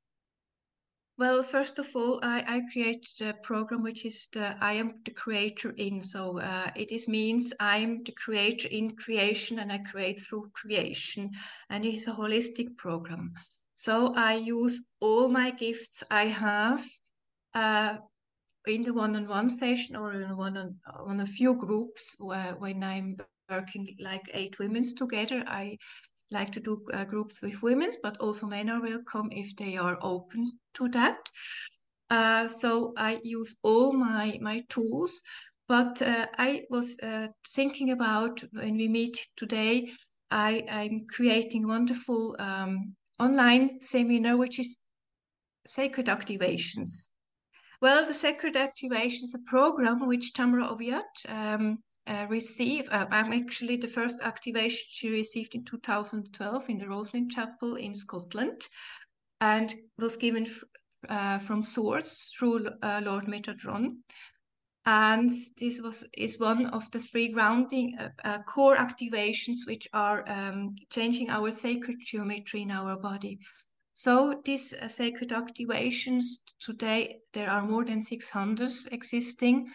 Well, 1.15 1.43
first 1.43 1.77
of 1.77 1.87
all, 1.95 2.19
I, 2.23 2.43
I 2.47 2.61
created 2.71 3.21
a 3.21 3.33
program 3.33 3.83
which 3.83 4.03
is 4.03 4.27
the 4.33 4.57
I 4.59 4.73
am 4.73 4.95
the 5.05 5.11
creator 5.11 5.71
in. 5.77 6.01
So 6.01 6.39
uh, 6.39 6.71
it 6.75 6.91
is 6.91 7.07
means 7.07 7.53
I'm 7.59 8.03
the 8.03 8.13
creator 8.13 8.67
in 8.71 8.95
creation 8.95 9.59
and 9.59 9.71
I 9.71 9.77
create 9.77 10.19
through 10.19 10.49
creation. 10.53 11.29
And 11.69 11.85
it 11.85 11.93
is 11.93 12.07
a 12.07 12.13
holistic 12.13 12.75
program. 12.77 13.33
So 13.75 14.13
I 14.15 14.35
use 14.35 14.89
all 15.01 15.29
my 15.29 15.51
gifts 15.51 16.03
I 16.09 16.25
have 16.25 16.83
uh, 17.53 17.97
in 18.67 18.83
the 18.83 18.93
one-on-one 18.93 19.49
session 19.49 19.95
or 19.95 20.13
in 20.13 20.37
one 20.37 20.57
on, 20.57 20.75
on 20.95 21.19
a 21.19 21.25
few 21.25 21.55
groups 21.55 22.15
where 22.19 22.55
when 22.57 22.83
I'm 22.83 23.17
working 23.49 23.95
like 23.99 24.29
eight 24.33 24.57
women 24.59 24.83
together, 24.95 25.43
I 25.47 25.77
like 26.31 26.51
to 26.53 26.59
do 26.59 26.85
uh, 26.93 27.05
groups 27.05 27.41
with 27.41 27.61
women, 27.61 27.91
but 28.01 28.17
also 28.17 28.47
men 28.47 28.69
are 28.69 28.81
welcome 28.81 29.29
if 29.31 29.55
they 29.55 29.77
are 29.77 29.97
open 30.01 30.59
to 30.75 30.87
that. 30.89 31.17
Uh, 32.09 32.47
so 32.47 32.93
I 32.97 33.19
use 33.23 33.55
all 33.63 33.93
my 33.93 34.37
my 34.41 34.63
tools, 34.69 35.21
but 35.67 36.01
uh, 36.01 36.27
I 36.37 36.63
was 36.69 36.99
uh, 37.01 37.27
thinking 37.55 37.91
about 37.91 38.43
when 38.51 38.77
we 38.77 38.87
meet 38.87 39.17
today. 39.35 39.91
I 40.31 40.65
I'm 40.69 41.05
creating 41.11 41.67
wonderful 41.67 42.35
um, 42.39 42.95
online 43.19 43.79
seminar 43.81 44.37
which 44.37 44.59
is 44.59 44.77
sacred 45.65 46.07
activations. 46.07 47.12
Well, 47.83 48.05
the 48.05 48.13
sacred 48.13 48.55
activation 48.55 49.25
is 49.25 49.35
a 49.35 49.39
program 49.39 50.07
which 50.07 50.31
Tamara 50.31 50.69
Oviatt 50.69 51.25
um, 51.27 51.79
uh, 52.07 52.27
receive. 52.29 52.87
Uh, 52.89 53.07
I'm 53.11 53.33
actually 53.33 53.75
the 53.75 53.89
first 53.89 54.21
activation 54.21 54.85
she 54.87 55.09
received 55.09 55.53
in 55.53 55.65
2012 55.65 56.69
in 56.69 56.77
the 56.77 56.85
Rosslyn 56.85 57.29
Chapel 57.29 57.75
in 57.75 57.93
Scotland, 57.93 58.61
and 59.41 59.75
was 59.99 60.15
given 60.15 60.47
uh, 61.09 61.39
from 61.39 61.61
source 61.61 62.31
through 62.39 62.69
uh, 62.81 63.01
Lord 63.03 63.25
Metatron. 63.25 63.97
And 64.85 65.29
this 65.57 65.81
was 65.81 66.07
is 66.17 66.39
one 66.39 66.67
of 66.67 66.89
the 66.91 66.99
three 66.99 67.27
grounding 67.27 67.97
uh, 67.99 68.11
uh, 68.23 68.43
core 68.43 68.77
activations 68.77 69.67
which 69.67 69.89
are 69.93 70.23
um, 70.29 70.77
changing 70.89 71.29
our 71.29 71.51
sacred 71.51 71.97
geometry 71.99 72.61
in 72.61 72.71
our 72.71 72.95
body. 72.95 73.39
So 73.93 74.41
these 74.43 74.73
sacred 74.91 75.29
activations 75.29 76.23
today 76.59 77.19
there 77.33 77.49
are 77.49 77.63
more 77.63 77.85
than 77.85 78.01
600 78.01 78.71
existing 78.91 79.69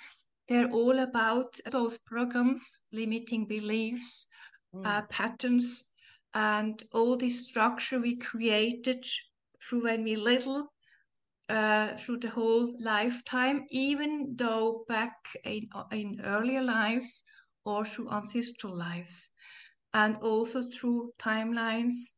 they're 0.48 0.70
all 0.70 0.98
about 1.00 1.61
those 1.70 1.98
programs, 1.98 2.81
limiting 2.90 3.46
beliefs, 3.46 4.26
mm. 4.74 4.87
uh, 4.87 5.02
patterns, 5.11 5.92
and 6.35 6.83
all 6.92 7.18
this 7.18 7.46
structure 7.48 8.00
we 8.00 8.16
created 8.16 9.04
through 9.62 9.85
when 9.85 10.04
we 10.04 10.16
little 10.16 10.72
uh, 11.50 11.88
through 11.96 12.18
the 12.20 12.31
whole 12.31 12.74
lifetime, 12.81 13.66
even 13.70 14.35
though 14.37 14.85
back 14.88 15.16
in, 15.44 15.68
in 15.92 16.20
earlier 16.24 16.62
lives 16.62 17.24
or 17.66 17.85
through 17.85 18.09
ancestral 18.11 18.74
lives, 18.74 19.31
and 19.92 20.16
also 20.18 20.62
through 20.62 21.12
timelines 21.18 22.14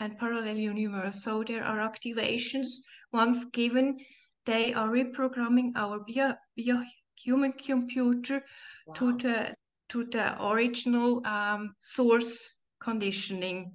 and 0.00 0.18
parallel 0.18 0.56
universe. 0.56 1.22
So 1.22 1.42
there 1.44 1.64
are 1.64 1.78
activations 1.78 2.78
once 3.12 3.46
given, 3.46 3.98
they 4.44 4.74
are 4.74 4.88
reprogramming 4.88 5.72
our 5.76 6.00
bio, 6.06 6.34
bio 6.56 6.82
human 7.16 7.52
computer 7.52 8.42
wow. 8.86 8.94
to 8.94 9.16
the 9.18 9.54
to 9.88 10.04
the 10.04 10.44
original 10.44 11.24
um, 11.26 11.74
source 11.78 12.58
conditioning. 12.80 13.72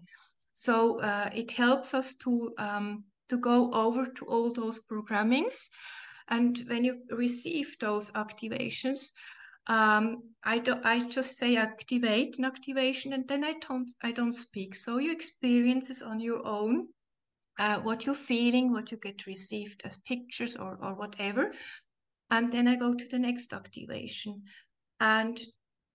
So 0.53 0.99
uh, 0.99 1.29
it 1.33 1.51
helps 1.51 1.93
us 1.93 2.15
to 2.15 2.53
um, 2.57 3.03
to 3.29 3.37
go 3.37 3.71
over 3.71 4.05
to 4.05 4.25
all 4.25 4.51
those 4.51 4.81
programmings, 4.91 5.69
and 6.27 6.57
when 6.67 6.83
you 6.83 7.01
receive 7.11 7.77
those 7.79 8.11
activations, 8.11 9.11
um, 9.69 10.23
I 10.43 10.57
do 10.57 10.75
I 10.83 11.07
just 11.07 11.37
say 11.37 11.55
activate 11.55 12.37
an 12.39 12.45
activation, 12.45 13.13
and 13.13 13.27
then 13.27 13.43
I 13.43 13.53
don't 13.53 13.89
I 14.03 14.11
don't 14.11 14.33
speak. 14.33 14.75
So 14.75 14.97
you 14.97 15.11
experience 15.11 15.87
this 15.87 16.01
on 16.01 16.19
your 16.19 16.45
own. 16.45 16.87
Uh, 17.59 17.77
what 17.81 18.05
you're 18.05 18.15
feeling, 18.15 18.71
what 18.71 18.89
you 18.89 18.97
get 18.97 19.27
received 19.27 19.81
as 19.83 19.97
pictures 19.97 20.55
or, 20.55 20.77
or 20.81 20.95
whatever. 20.95 21.51
And 22.31 22.49
then 22.53 22.69
I 22.69 22.77
go 22.77 22.93
to 22.93 23.07
the 23.09 23.19
next 23.19 23.53
activation. 23.53 24.43
And 25.01 25.37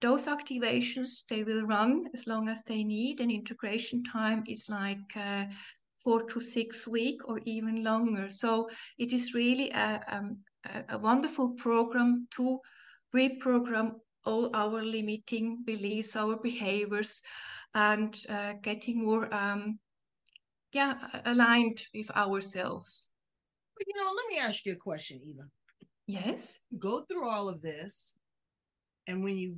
those 0.03 0.27
activations, 0.27 1.25
they 1.27 1.43
will 1.43 1.65
run 1.65 2.05
as 2.13 2.27
long 2.27 2.51
as 2.51 2.65
they 2.65 2.85
need. 2.85 3.23
And 3.23 3.31
integration 3.31 4.03
time 4.05 4.45
is 4.47 4.69
like 4.69 5.17
uh, 5.17 5.47
four 5.97 6.21
to 6.29 6.39
six 6.39 6.87
week 6.87 7.27
or 7.27 7.41
even 7.47 7.83
longer. 7.83 8.29
So 8.29 8.69
it 8.99 9.15
is 9.15 9.33
really 9.33 9.71
a, 9.71 10.03
um, 10.09 10.33
a, 10.67 10.97
a 10.97 10.99
wonderful 10.99 11.53
program 11.53 12.29
to 12.33 12.61
reprogram 13.15 13.93
all 14.27 14.51
our 14.55 14.83
limiting 14.83 15.63
beliefs, 15.65 16.17
our 16.17 16.37
behaviors, 16.37 17.23
and 17.75 18.17
uh, 18.29 18.55
getting 18.63 19.05
more, 19.05 19.33
um, 19.35 19.79
yeah, 20.73 20.95
aligned 21.27 21.83
with 21.95 22.11
ourselves. 22.17 23.13
You 23.79 23.95
know, 24.01 24.11
let 24.17 24.29
me 24.29 24.39
ask 24.39 24.65
you 24.65 24.73
a 24.73 24.77
question, 24.77 25.21
Eva. 25.25 25.43
Yes. 26.07 26.59
Go 26.79 27.03
through 27.03 27.29
all 27.29 27.49
of 27.49 27.63
this, 27.63 28.15
and 29.07 29.23
when 29.23 29.37
you 29.37 29.57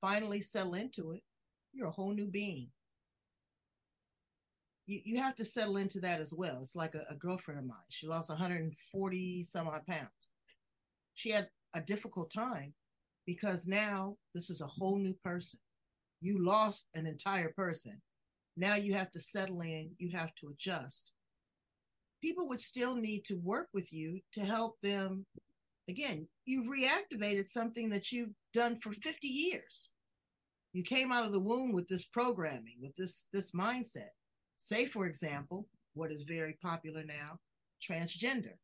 finally 0.00 0.40
settle 0.40 0.74
into 0.74 1.12
it, 1.12 1.22
you're 1.72 1.88
a 1.88 1.92
whole 1.92 2.12
new 2.12 2.26
being. 2.26 2.68
You, 4.86 5.00
you 5.04 5.20
have 5.20 5.36
to 5.36 5.44
settle 5.44 5.76
into 5.76 6.00
that 6.00 6.20
as 6.20 6.34
well. 6.36 6.58
It's 6.60 6.76
like 6.76 6.94
a, 6.94 7.02
a 7.10 7.14
girlfriend 7.14 7.60
of 7.60 7.66
mine. 7.66 7.78
She 7.88 8.06
lost 8.06 8.28
140 8.28 9.42
some 9.44 9.68
odd 9.68 9.86
pounds. 9.86 10.30
She 11.14 11.30
had 11.30 11.48
a 11.74 11.80
difficult 11.80 12.30
time 12.32 12.74
because 13.26 13.66
now 13.66 14.16
this 14.34 14.50
is 14.50 14.60
a 14.60 14.66
whole 14.66 14.98
new 14.98 15.14
person. 15.24 15.60
You 16.20 16.44
lost 16.44 16.86
an 16.94 17.06
entire 17.06 17.52
person. 17.56 18.00
Now 18.56 18.74
you 18.74 18.94
have 18.94 19.10
to 19.12 19.20
settle 19.20 19.60
in, 19.60 19.92
you 19.98 20.10
have 20.16 20.34
to 20.36 20.48
adjust 20.48 21.12
people 22.22 22.48
would 22.48 22.60
still 22.60 22.94
need 22.94 23.24
to 23.26 23.34
work 23.34 23.68
with 23.74 23.92
you 23.92 24.20
to 24.32 24.40
help 24.40 24.80
them. 24.80 25.26
Again, 25.90 26.28
you've 26.46 26.68
reactivated 26.68 27.46
something 27.46 27.90
that 27.90 28.12
you've 28.12 28.32
done 28.54 28.78
for 28.78 28.92
50 28.92 29.26
years. 29.26 29.90
You 30.72 30.84
came 30.84 31.12
out 31.12 31.26
of 31.26 31.32
the 31.32 31.40
womb 31.40 31.72
with 31.72 31.88
this 31.88 32.06
programming, 32.06 32.76
with 32.80 32.94
this 32.96 33.26
this 33.32 33.50
mindset. 33.52 34.12
Say, 34.56 34.86
for 34.86 35.06
example, 35.06 35.66
what 35.94 36.12
is 36.12 36.22
very 36.22 36.56
popular 36.62 37.02
now, 37.04 37.38
transgender. 37.82 38.56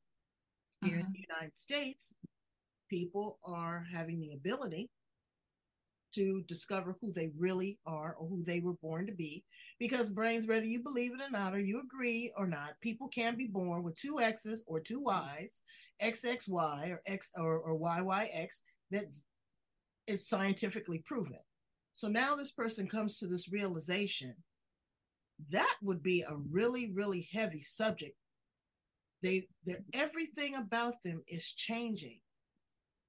Here 0.81 0.95
uh-huh. 0.95 1.07
in 1.07 1.13
the 1.13 1.27
United 1.29 1.59
States, 1.59 2.13
people 2.89 3.39
are 3.45 3.85
having 3.93 4.21
the 4.21 4.33
ability 4.33 4.91
to 6.15 6.43
discover 6.49 6.97
who 7.01 7.13
they 7.13 7.31
really 7.39 7.79
are 7.87 8.17
or 8.19 8.27
who 8.29 8.43
they 8.43 8.61
were 8.61 8.75
born 8.75 9.07
to 9.07 9.13
be. 9.13 9.45
Because 9.79 10.11
brains, 10.11 10.47
whether 10.47 10.65
you 10.65 10.83
believe 10.83 11.13
it 11.13 11.21
or 11.21 11.31
not, 11.31 11.55
or 11.55 11.61
you 11.61 11.81
agree 11.81 12.33
or 12.37 12.47
not, 12.47 12.81
people 12.81 13.09
can 13.09 13.37
be 13.37 13.47
born 13.47 13.83
with 13.83 13.99
two 13.99 14.19
X's 14.21 14.65
or 14.67 14.81
two 14.81 15.01
Y's, 15.01 15.63
XXY 16.03 16.91
or 16.91 17.03
X 17.07 17.31
or, 17.37 17.59
or 17.59 17.79
YYX 17.79 18.61
that 18.91 19.05
is 20.07 20.27
scientifically 20.27 21.03
proven. 21.07 21.39
So 21.93 22.09
now 22.09 22.35
this 22.35 22.53
person 22.53 22.89
comes 22.89 23.19
to 23.19 23.27
this 23.27 23.53
realization 23.53 24.35
that 25.51 25.77
would 25.83 26.03
be 26.03 26.23
a 26.23 26.37
really, 26.51 26.91
really 26.93 27.29
heavy 27.33 27.63
subject. 27.63 28.17
They, 29.23 29.49
everything 29.93 30.57
about 30.57 31.03
them 31.05 31.23
is 31.27 31.53
changing 31.53 32.21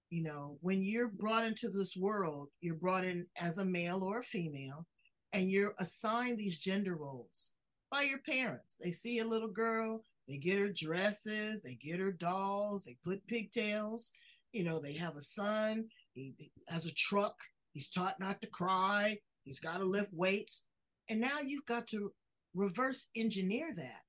you 0.10 0.24
know, 0.24 0.58
when 0.62 0.84
you're 0.84 1.10
brought 1.10 1.46
into 1.46 1.70
this 1.70 1.96
world, 1.96 2.50
you're 2.62 2.76
brought 2.76 3.06
in 3.06 3.28
as 3.40 3.58
a 3.58 3.66
male 3.66 4.04
or 4.04 4.20
a 4.20 4.24
female, 4.24 4.88
and 5.34 5.52
you're 5.52 5.76
assigned 5.80 6.38
these 6.38 6.58
gender 6.58 6.96
roles 6.96 7.54
by 7.92 8.02
your 8.04 8.20
parents. 8.20 8.78
They 8.82 8.92
see 8.92 9.20
a 9.20 9.28
little 9.28 9.50
girl, 9.50 10.04
they 10.28 10.38
get 10.38 10.60
her 10.60 10.70
dresses, 10.70 11.62
they 11.62 11.76
get 11.76 12.00
her 12.00 12.12
dolls, 12.12 12.86
they 12.86 12.98
put 13.04 13.26
pigtails. 13.28 14.12
You 14.52 14.64
know, 14.64 14.80
they 14.80 14.94
have 14.94 15.16
a 15.16 15.22
son, 15.22 15.86
he, 16.14 16.34
he 16.38 16.52
has 16.68 16.86
a 16.86 16.94
truck, 16.94 17.36
he's 17.74 17.90
taught 17.90 18.20
not 18.20 18.42
to 18.42 18.48
cry, 18.48 19.20
he's 19.44 19.60
got 19.60 19.78
to 19.78 19.86
lift 19.86 20.12
weights. 20.12 20.64
And 21.08 21.22
now 21.22 21.40
you've 21.46 21.66
got 21.66 21.88
to 21.88 22.12
reverse 22.56 23.08
engineer 23.16 23.74
that. 23.76 24.02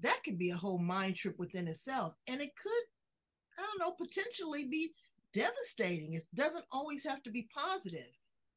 That 0.00 0.20
could 0.24 0.38
be 0.38 0.50
a 0.50 0.56
whole 0.56 0.78
mind 0.78 1.16
trip 1.16 1.38
within 1.38 1.68
itself. 1.68 2.14
And 2.26 2.40
it 2.40 2.50
could 2.62 2.84
I 3.58 3.62
don't 3.62 3.80
know, 3.80 3.92
potentially 3.92 4.66
be 4.66 4.92
devastating. 5.32 6.14
It 6.14 6.24
doesn't 6.34 6.64
always 6.70 7.04
have 7.04 7.22
to 7.24 7.30
be 7.30 7.48
positive. 7.54 8.10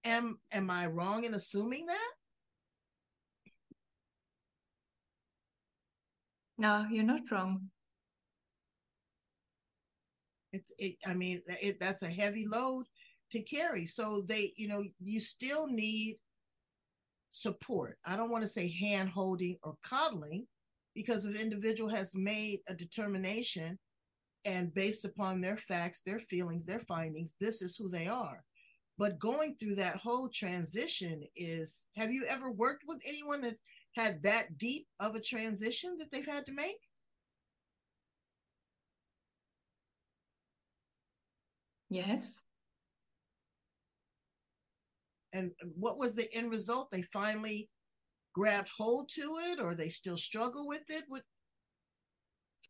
Am 0.05 0.39
am 0.51 0.69
I 0.69 0.87
wrong 0.87 1.23
in 1.25 1.33
assuming 1.33 1.85
that? 1.87 2.11
No, 6.57 6.85
you're 6.89 7.03
not 7.03 7.29
wrong. 7.31 7.69
It's 10.51 10.71
it. 10.77 10.95
I 11.05 11.13
mean, 11.13 11.41
it, 11.61 11.79
that's 11.79 12.01
a 12.01 12.09
heavy 12.09 12.45
load 12.47 12.85
to 13.31 13.41
carry. 13.41 13.85
So 13.85 14.23
they, 14.27 14.53
you 14.57 14.67
know, 14.67 14.83
you 14.99 15.19
still 15.19 15.67
need 15.67 16.17
support. 17.29 17.97
I 18.05 18.17
don't 18.17 18.31
want 18.31 18.43
to 18.43 18.49
say 18.49 18.69
hand 18.69 19.09
holding 19.09 19.57
or 19.63 19.75
coddling, 19.83 20.47
because 20.95 21.25
an 21.25 21.35
individual 21.35 21.89
has 21.89 22.15
made 22.15 22.59
a 22.67 22.73
determination 22.73 23.77
and 24.45 24.73
based 24.73 25.05
upon 25.05 25.41
their 25.41 25.57
facts, 25.57 26.01
their 26.05 26.19
feelings, 26.19 26.65
their 26.65 26.81
findings, 26.81 27.35
this 27.39 27.61
is 27.61 27.75
who 27.75 27.89
they 27.89 28.07
are. 28.07 28.43
But 28.97 29.19
going 29.19 29.55
through 29.55 29.75
that 29.75 29.95
whole 29.95 30.29
transition 30.29 31.23
is 31.35 31.87
have 31.95 32.11
you 32.11 32.25
ever 32.27 32.51
worked 32.51 32.83
with 32.87 33.01
anyone 33.05 33.41
that's 33.41 33.61
had 33.95 34.21
that 34.23 34.57
deep 34.57 34.87
of 34.99 35.15
a 35.15 35.21
transition 35.21 35.97
that 35.99 36.11
they've 36.11 36.25
had 36.25 36.45
to 36.47 36.53
make? 36.53 36.79
Yes. 41.89 42.43
And 45.33 45.51
what 45.75 45.97
was 45.97 46.15
the 46.15 46.31
end 46.33 46.51
result? 46.51 46.89
They 46.91 47.03
finally 47.13 47.69
grabbed 48.33 48.69
hold 48.69 49.09
to 49.09 49.37
it 49.51 49.59
or 49.59 49.75
they 49.75 49.89
still 49.89 50.17
struggle 50.17 50.67
with 50.67 50.83
it? 50.89 51.03
What 51.07 51.23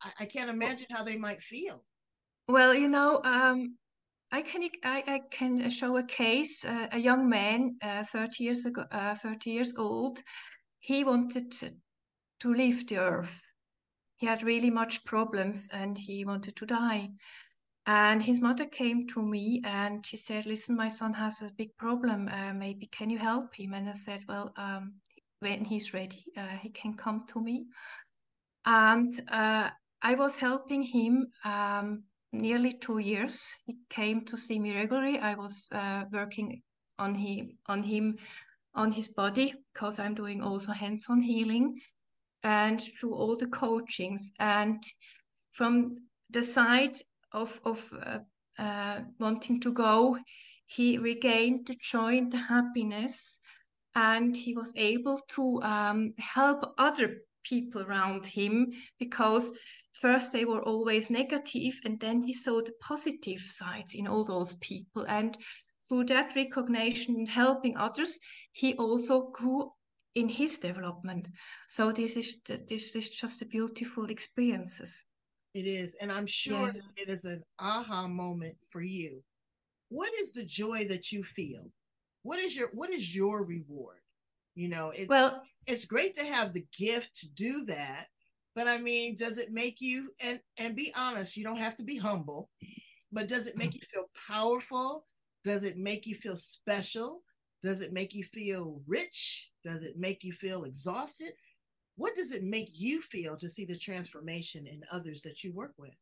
I, 0.02 0.12
I 0.22 0.26
can't 0.26 0.50
imagine 0.50 0.88
how 0.90 1.04
they 1.04 1.18
might 1.18 1.42
feel. 1.42 1.84
Well, 2.48 2.74
you 2.74 2.88
know, 2.88 3.22
um, 3.24 3.78
I 4.32 4.42
can 4.42 4.64
I, 4.84 5.04
I 5.08 5.22
can 5.32 5.70
show 5.70 5.98
a 5.98 6.04
case. 6.04 6.66
Uh, 6.66 6.88
a 6.92 7.00
young 7.00 7.30
man, 7.30 7.78
uh, 7.82 8.04
thirty 8.04 8.44
years 8.44 8.66
ago, 8.66 8.86
uh, 8.92 9.16
thirty 9.16 9.52
years 9.52 9.74
old, 9.78 10.22
he 10.80 11.04
wanted 11.04 11.52
to, 11.52 11.72
to 12.40 12.54
leave 12.54 12.88
the 12.88 12.98
earth. 12.98 13.42
He 14.18 14.26
had 14.26 14.44
really 14.44 14.70
much 14.70 15.06
problems, 15.06 15.70
and 15.74 15.98
he 15.98 16.26
wanted 16.26 16.56
to 16.58 16.66
die. 16.66 17.10
And 17.86 18.22
his 18.22 18.40
mother 18.42 18.66
came 18.68 19.08
to 19.08 19.22
me 19.22 19.62
and 19.66 20.06
she 20.06 20.18
said, 20.18 20.46
"Listen, 20.46 20.76
my 20.76 20.90
son 20.90 21.14
has 21.14 21.42
a 21.42 21.52
big 21.58 21.76
problem. 21.78 22.28
Uh, 22.28 22.54
maybe 22.54 22.86
can 22.88 23.10
you 23.10 23.18
help 23.18 23.56
him?" 23.56 23.74
And 23.74 23.90
I 23.90 23.94
said, 23.94 24.26
"Well, 24.28 24.54
um, 24.58 24.96
when 25.40 25.66
he's 25.66 25.94
ready, 25.94 26.24
uh, 26.38 26.58
he 26.62 26.70
can 26.70 26.94
come 26.94 27.26
to 27.28 27.42
me." 27.42 27.66
And 28.66 29.12
uh, 29.30 29.72
I 30.02 30.16
was 30.16 30.38
helping 30.38 30.82
him 30.82 31.28
um, 31.44 32.04
nearly 32.32 32.74
two 32.74 33.00
years. 33.00 33.58
He 33.66 33.78
came 33.90 34.22
to 34.22 34.38
see 34.38 34.60
me 34.60 34.74
regularly. 34.74 35.20
I 35.20 35.36
was 35.36 35.68
uh, 35.72 36.06
working 36.12 36.62
on 36.98 37.16
him, 37.16 37.58
on 37.68 37.84
him, 37.84 38.18
on 38.76 38.92
his 38.92 39.10
body 39.10 39.54
because 39.74 40.00
I'm 40.00 40.14
doing 40.14 40.42
also 40.42 40.72
hands-on 40.72 41.22
healing, 41.22 41.80
and 42.44 42.82
through 42.82 43.14
all 43.14 43.36
the 43.36 43.48
coachings. 43.48 44.32
And 44.40 44.82
from 45.52 45.96
the 46.30 46.44
side 46.44 46.96
of 47.34 47.60
of 47.66 47.92
uh, 48.02 48.20
uh, 48.58 49.02
wanting 49.20 49.60
to 49.62 49.74
go, 49.74 50.18
he 50.66 50.98
regained 50.98 51.68
the 51.68 51.76
joy 51.76 52.18
and 52.18 52.32
the 52.32 52.38
happiness, 52.38 53.40
and 53.96 54.36
he 54.36 54.54
was 54.54 54.74
able 54.78 55.20
to 55.36 55.62
um, 55.64 56.14
help 56.18 56.74
other 56.78 57.18
people 57.44 57.82
around 57.82 58.26
him 58.26 58.72
because 59.00 59.52
first 60.02 60.32
they 60.32 60.46
were 60.46 60.64
always 60.64 61.10
negative 61.10 61.80
and 61.86 62.00
then 62.00 62.24
he 62.24 62.34
saw 62.34 62.62
the 62.62 62.74
positive 62.82 63.40
sides 63.40 63.94
in 63.96 64.08
all 64.08 64.26
those 64.26 64.56
people. 64.56 65.06
And 65.08 65.38
through 65.88 66.06
that 66.06 66.36
recognition 66.36 67.16
and 67.16 67.30
helping 67.30 67.76
others 67.76 68.20
he 68.52 68.76
also 68.76 69.30
grew 69.30 69.72
in 70.16 70.30
his 70.30 70.58
development. 70.58 71.30
So 71.68 71.92
this 71.92 72.18
is 72.18 72.42
this 72.46 72.96
is 72.96 73.10
just 73.10 73.42
a 73.42 73.46
beautiful 73.46 74.06
experiences. 74.06 75.06
It 75.54 75.66
is 75.66 75.96
and 76.00 76.12
i'm 76.12 76.28
sure 76.28 76.66
yes. 76.66 76.94
it 76.96 77.10
is 77.10 77.26
an 77.26 77.44
aha 77.60 78.08
moment 78.08 78.58
for 78.70 78.82
you. 78.82 79.24
What 79.90 80.12
is 80.22 80.34
the 80.34 80.46
joy 80.46 80.86
that 80.90 81.12
you 81.12 81.24
feel? 81.24 81.72
What 82.22 82.40
is 82.40 82.56
your 82.56 82.70
what 82.74 82.92
is 82.92 83.16
your 83.16 83.44
reward? 83.44 84.02
You 84.56 84.70
know 84.70 84.92
it's 84.92 85.10
well 85.10 85.42
it's 85.68 85.86
great 85.86 86.16
to 86.16 86.26
have 86.26 86.54
the 86.54 86.66
gift 86.78 87.16
to 87.22 87.30
do 87.30 87.66
that 87.66 88.08
but 88.56 88.68
i 88.68 88.78
mean 88.78 89.16
does 89.16 89.38
it 89.38 89.52
make 89.52 89.80
you 89.80 90.12
and 90.22 90.40
and 90.58 90.76
be 90.76 90.92
honest 90.96 91.38
you 91.38 91.44
don't 91.44 91.62
have 91.62 91.78
to 91.78 91.84
be 91.84 91.98
humble 91.98 92.50
but 93.12 93.28
does 93.28 93.48
it 93.48 93.58
make 93.58 93.74
you 93.74 93.82
feel 93.92 94.10
powerful? 94.28 95.06
Does 95.44 95.64
it 95.64 95.78
make 95.78 96.06
you 96.06 96.16
feel 96.16 96.38
special? 96.38 97.24
Does 97.64 97.82
it 97.82 97.92
make 97.92 98.14
you 98.14 98.24
feel 98.24 98.82
rich? 98.88 99.52
Does 99.64 99.84
it 99.84 99.98
make 99.98 100.24
you 100.24 100.32
feel 100.32 100.64
exhausted? 100.64 101.34
What 101.96 102.16
does 102.16 102.32
it 102.32 102.44
make 102.44 102.70
you 102.74 103.02
feel 103.02 103.36
to 103.38 103.50
see 103.50 103.66
the 103.66 103.78
transformation 103.78 104.68
in 104.68 104.82
others 104.92 105.22
that 105.24 105.44
you 105.44 105.54
work 105.54 105.74
with? 105.78 105.96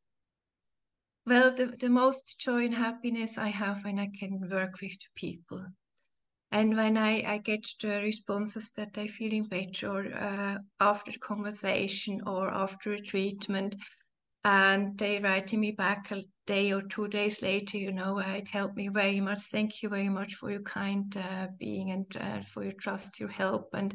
Well 1.26 1.54
the, 1.54 1.68
the 1.68 1.90
most 1.90 2.40
joy 2.40 2.66
and 2.66 2.74
happiness 2.74 3.38
i 3.38 3.50
have 3.50 3.84
when 3.84 4.00
i 4.00 4.10
can 4.18 4.50
work 4.50 4.80
with 4.82 4.96
people 5.16 5.66
and 6.52 6.76
when 6.76 6.98
I, 6.98 7.24
I 7.28 7.38
get 7.40 7.68
the 7.82 8.00
responses 8.02 8.72
that 8.74 8.94
they're 8.94 9.08
feeling 9.08 9.44
better 9.44 10.16
uh, 10.16 10.58
after 10.80 11.12
the 11.12 11.20
conversation 11.20 12.22
or 12.26 12.50
after 12.50 12.94
a 12.94 13.00
treatment, 13.00 13.76
and 14.44 14.98
they 14.98 15.20
writing 15.20 15.60
me 15.60 15.72
back 15.72 16.12
a 16.12 16.24
day 16.46 16.72
or 16.72 16.82
two 16.82 17.10
days 17.10 17.42
later, 17.42 17.78
you 17.78 17.92
know, 17.92 18.20
it 18.20 18.48
helped 18.48 18.78
me 18.78 18.88
very 18.88 19.20
much. 19.20 19.40
Thank 19.40 19.84
you 19.84 19.90
very 19.90 20.10
much 20.10 20.36
for 20.36 20.50
your 20.50 20.62
kind 20.62 21.16
uh, 21.18 21.48
being 21.60 21.92
and 21.92 22.06
uh, 22.20 22.42
for 22.42 22.64
your 22.64 22.74
trust, 22.80 23.20
your 23.20 23.30
help, 23.30 23.74
and 23.74 23.94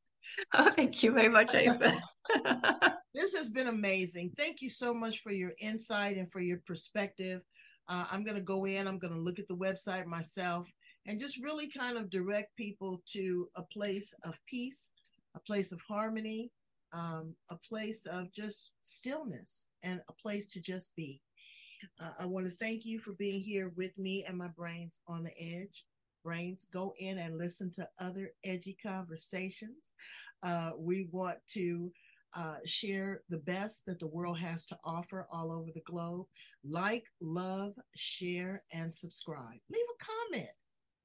Oh, 0.53 0.71
thank 0.71 1.03
you 1.03 1.11
very 1.11 1.29
much, 1.29 1.53
Ava. 1.53 1.95
this 3.13 3.35
has 3.35 3.51
been 3.51 3.67
amazing. 3.67 4.31
Thank 4.35 4.59
you 4.61 4.71
so 4.71 4.91
much 4.91 5.21
for 5.21 5.31
your 5.31 5.51
insight 5.59 6.17
and 6.17 6.31
for 6.31 6.39
your 6.39 6.63
perspective. 6.65 7.43
Uh, 7.87 8.05
I'm 8.11 8.23
going 8.23 8.35
to 8.35 8.41
go 8.41 8.65
in, 8.65 8.87
I'm 8.87 8.99
going 8.99 9.13
to 9.13 9.19
look 9.19 9.39
at 9.39 9.47
the 9.47 9.55
website 9.55 10.05
myself 10.05 10.67
and 11.05 11.19
just 11.19 11.41
really 11.41 11.69
kind 11.69 11.97
of 11.97 12.09
direct 12.09 12.55
people 12.55 13.01
to 13.13 13.47
a 13.55 13.61
place 13.61 14.13
of 14.23 14.37
peace, 14.47 14.91
a 15.35 15.39
place 15.39 15.71
of 15.71 15.79
harmony, 15.87 16.51
um, 16.93 17.35
a 17.49 17.57
place 17.57 18.05
of 18.05 18.31
just 18.31 18.71
stillness, 18.81 19.67
and 19.83 20.01
a 20.09 20.13
place 20.13 20.47
to 20.47 20.61
just 20.61 20.95
be. 20.95 21.21
Uh, 22.01 22.11
I 22.19 22.25
want 22.25 22.47
to 22.47 22.55
thank 22.55 22.85
you 22.85 22.99
for 22.99 23.13
being 23.13 23.41
here 23.41 23.71
with 23.75 23.97
me 23.99 24.23
and 24.27 24.37
my 24.37 24.47
brains 24.57 25.01
on 25.07 25.23
the 25.23 25.37
edge. 25.39 25.85
Brains, 26.23 26.65
go 26.73 26.95
in 26.97 27.19
and 27.19 27.37
listen 27.37 27.71
to 27.73 27.87
other 27.99 28.31
edgy 28.43 28.75
conversations. 28.81 29.93
Uh, 30.41 30.71
we 30.77 31.07
want 31.11 31.37
to 31.49 31.91
uh, 32.35 32.57
share 32.65 33.21
the 33.29 33.37
best 33.37 33.85
that 33.85 33.99
the 33.99 34.07
world 34.07 34.37
has 34.37 34.65
to 34.65 34.77
offer 34.83 35.25
all 35.31 35.51
over 35.51 35.71
the 35.73 35.81
globe. 35.81 36.25
Like, 36.63 37.05
love, 37.21 37.73
share, 37.95 38.63
and 38.73 38.91
subscribe. 38.91 39.59
Leave 39.69 39.85
a 39.89 40.33
comment. 40.33 40.51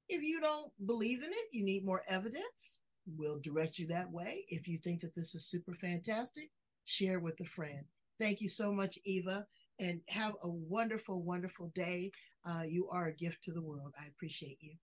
If 0.08 0.22
you 0.22 0.40
don't 0.40 0.72
believe 0.86 1.22
in 1.22 1.30
it, 1.30 1.48
you 1.52 1.64
need 1.64 1.84
more 1.84 2.02
evidence, 2.08 2.80
we'll 3.16 3.38
direct 3.38 3.78
you 3.78 3.86
that 3.88 4.10
way. 4.10 4.44
If 4.48 4.66
you 4.66 4.76
think 4.76 5.00
that 5.02 5.14
this 5.14 5.34
is 5.34 5.46
super 5.46 5.74
fantastic, 5.74 6.50
share 6.84 7.20
with 7.20 7.38
a 7.40 7.44
friend. 7.44 7.84
Thank 8.20 8.40
you 8.40 8.48
so 8.48 8.72
much, 8.72 8.98
Eva, 9.04 9.46
and 9.78 10.00
have 10.08 10.34
a 10.42 10.50
wonderful, 10.50 11.22
wonderful 11.22 11.70
day. 11.74 12.10
Uh, 12.44 12.62
you 12.68 12.88
are 12.90 13.06
a 13.06 13.14
gift 13.14 13.42
to 13.44 13.52
the 13.52 13.62
world. 13.62 13.92
I 14.00 14.08
appreciate 14.08 14.58
you. 14.60 14.74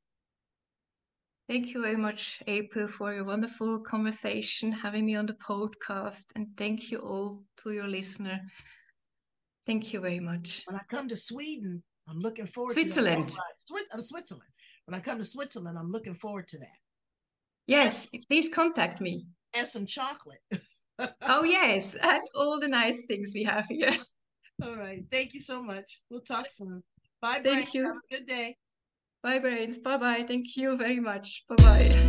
Thank 1.49 1.73
you 1.73 1.81
very 1.81 1.95
much, 1.95 2.43
April, 2.47 2.89
for 2.89 3.13
your 3.13 3.23
wonderful 3.23 3.79
conversation, 3.79 4.69
having 4.69 5.05
me 5.05 5.15
on 5.15 5.27
the 5.27 5.33
podcast, 5.33 6.25
and 6.35 6.47
thank 6.57 6.91
you 6.91 6.97
all 6.97 7.45
to 7.63 7.71
your 7.71 7.87
listener. 7.87 8.41
Thank 9.65 9.93
you 9.93 10.01
very 10.01 10.19
much. 10.19 10.63
When 10.65 10.75
I 10.75 10.81
come 10.89 11.07
to 11.07 11.15
Sweden, 11.15 11.81
I'm 12.09 12.19
looking 12.19 12.47
forward 12.47 12.73
Switzerland. 12.73 13.29
to 13.29 13.35
Switzerland. 13.65 13.87
I'm 13.93 14.01
Switzerland. 14.01 14.49
When 14.85 14.95
I 14.95 14.99
come 14.99 15.19
to 15.19 15.25
Switzerland, 15.25 15.77
I'm 15.77 15.89
looking 15.89 16.15
forward 16.15 16.49
to 16.49 16.57
that. 16.57 16.77
Yes, 17.65 18.09
please 18.29 18.49
contact 18.49 18.99
me. 18.99 19.27
And 19.53 19.67
some 19.67 19.85
chocolate. 19.85 20.41
oh 21.21 21.43
yes, 21.45 21.95
and 21.95 22.21
all 22.35 22.59
the 22.59 22.67
nice 22.67 23.05
things 23.05 23.31
we 23.33 23.43
have 23.43 23.67
here. 23.67 23.93
All 24.63 24.75
right. 24.75 25.03
Thank 25.11 25.33
you 25.33 25.41
so 25.41 25.61
much. 25.61 26.01
We'll 26.09 26.21
talk 26.21 26.47
soon. 26.49 26.83
Bye. 27.21 27.39
Bye. 27.39 27.43
Thank 27.43 27.73
you. 27.73 27.83
Have 27.85 27.95
a 27.95 28.15
good 28.15 28.27
day. 28.27 28.57
Bye, 29.21 29.39
Brains. 29.39 29.79
Bye 29.79 29.97
bye. 29.97 30.25
Thank 30.27 30.55
you 30.55 30.77
very 30.77 30.99
much. 30.99 31.45
Bye 31.47 31.55
bye. 31.55 32.03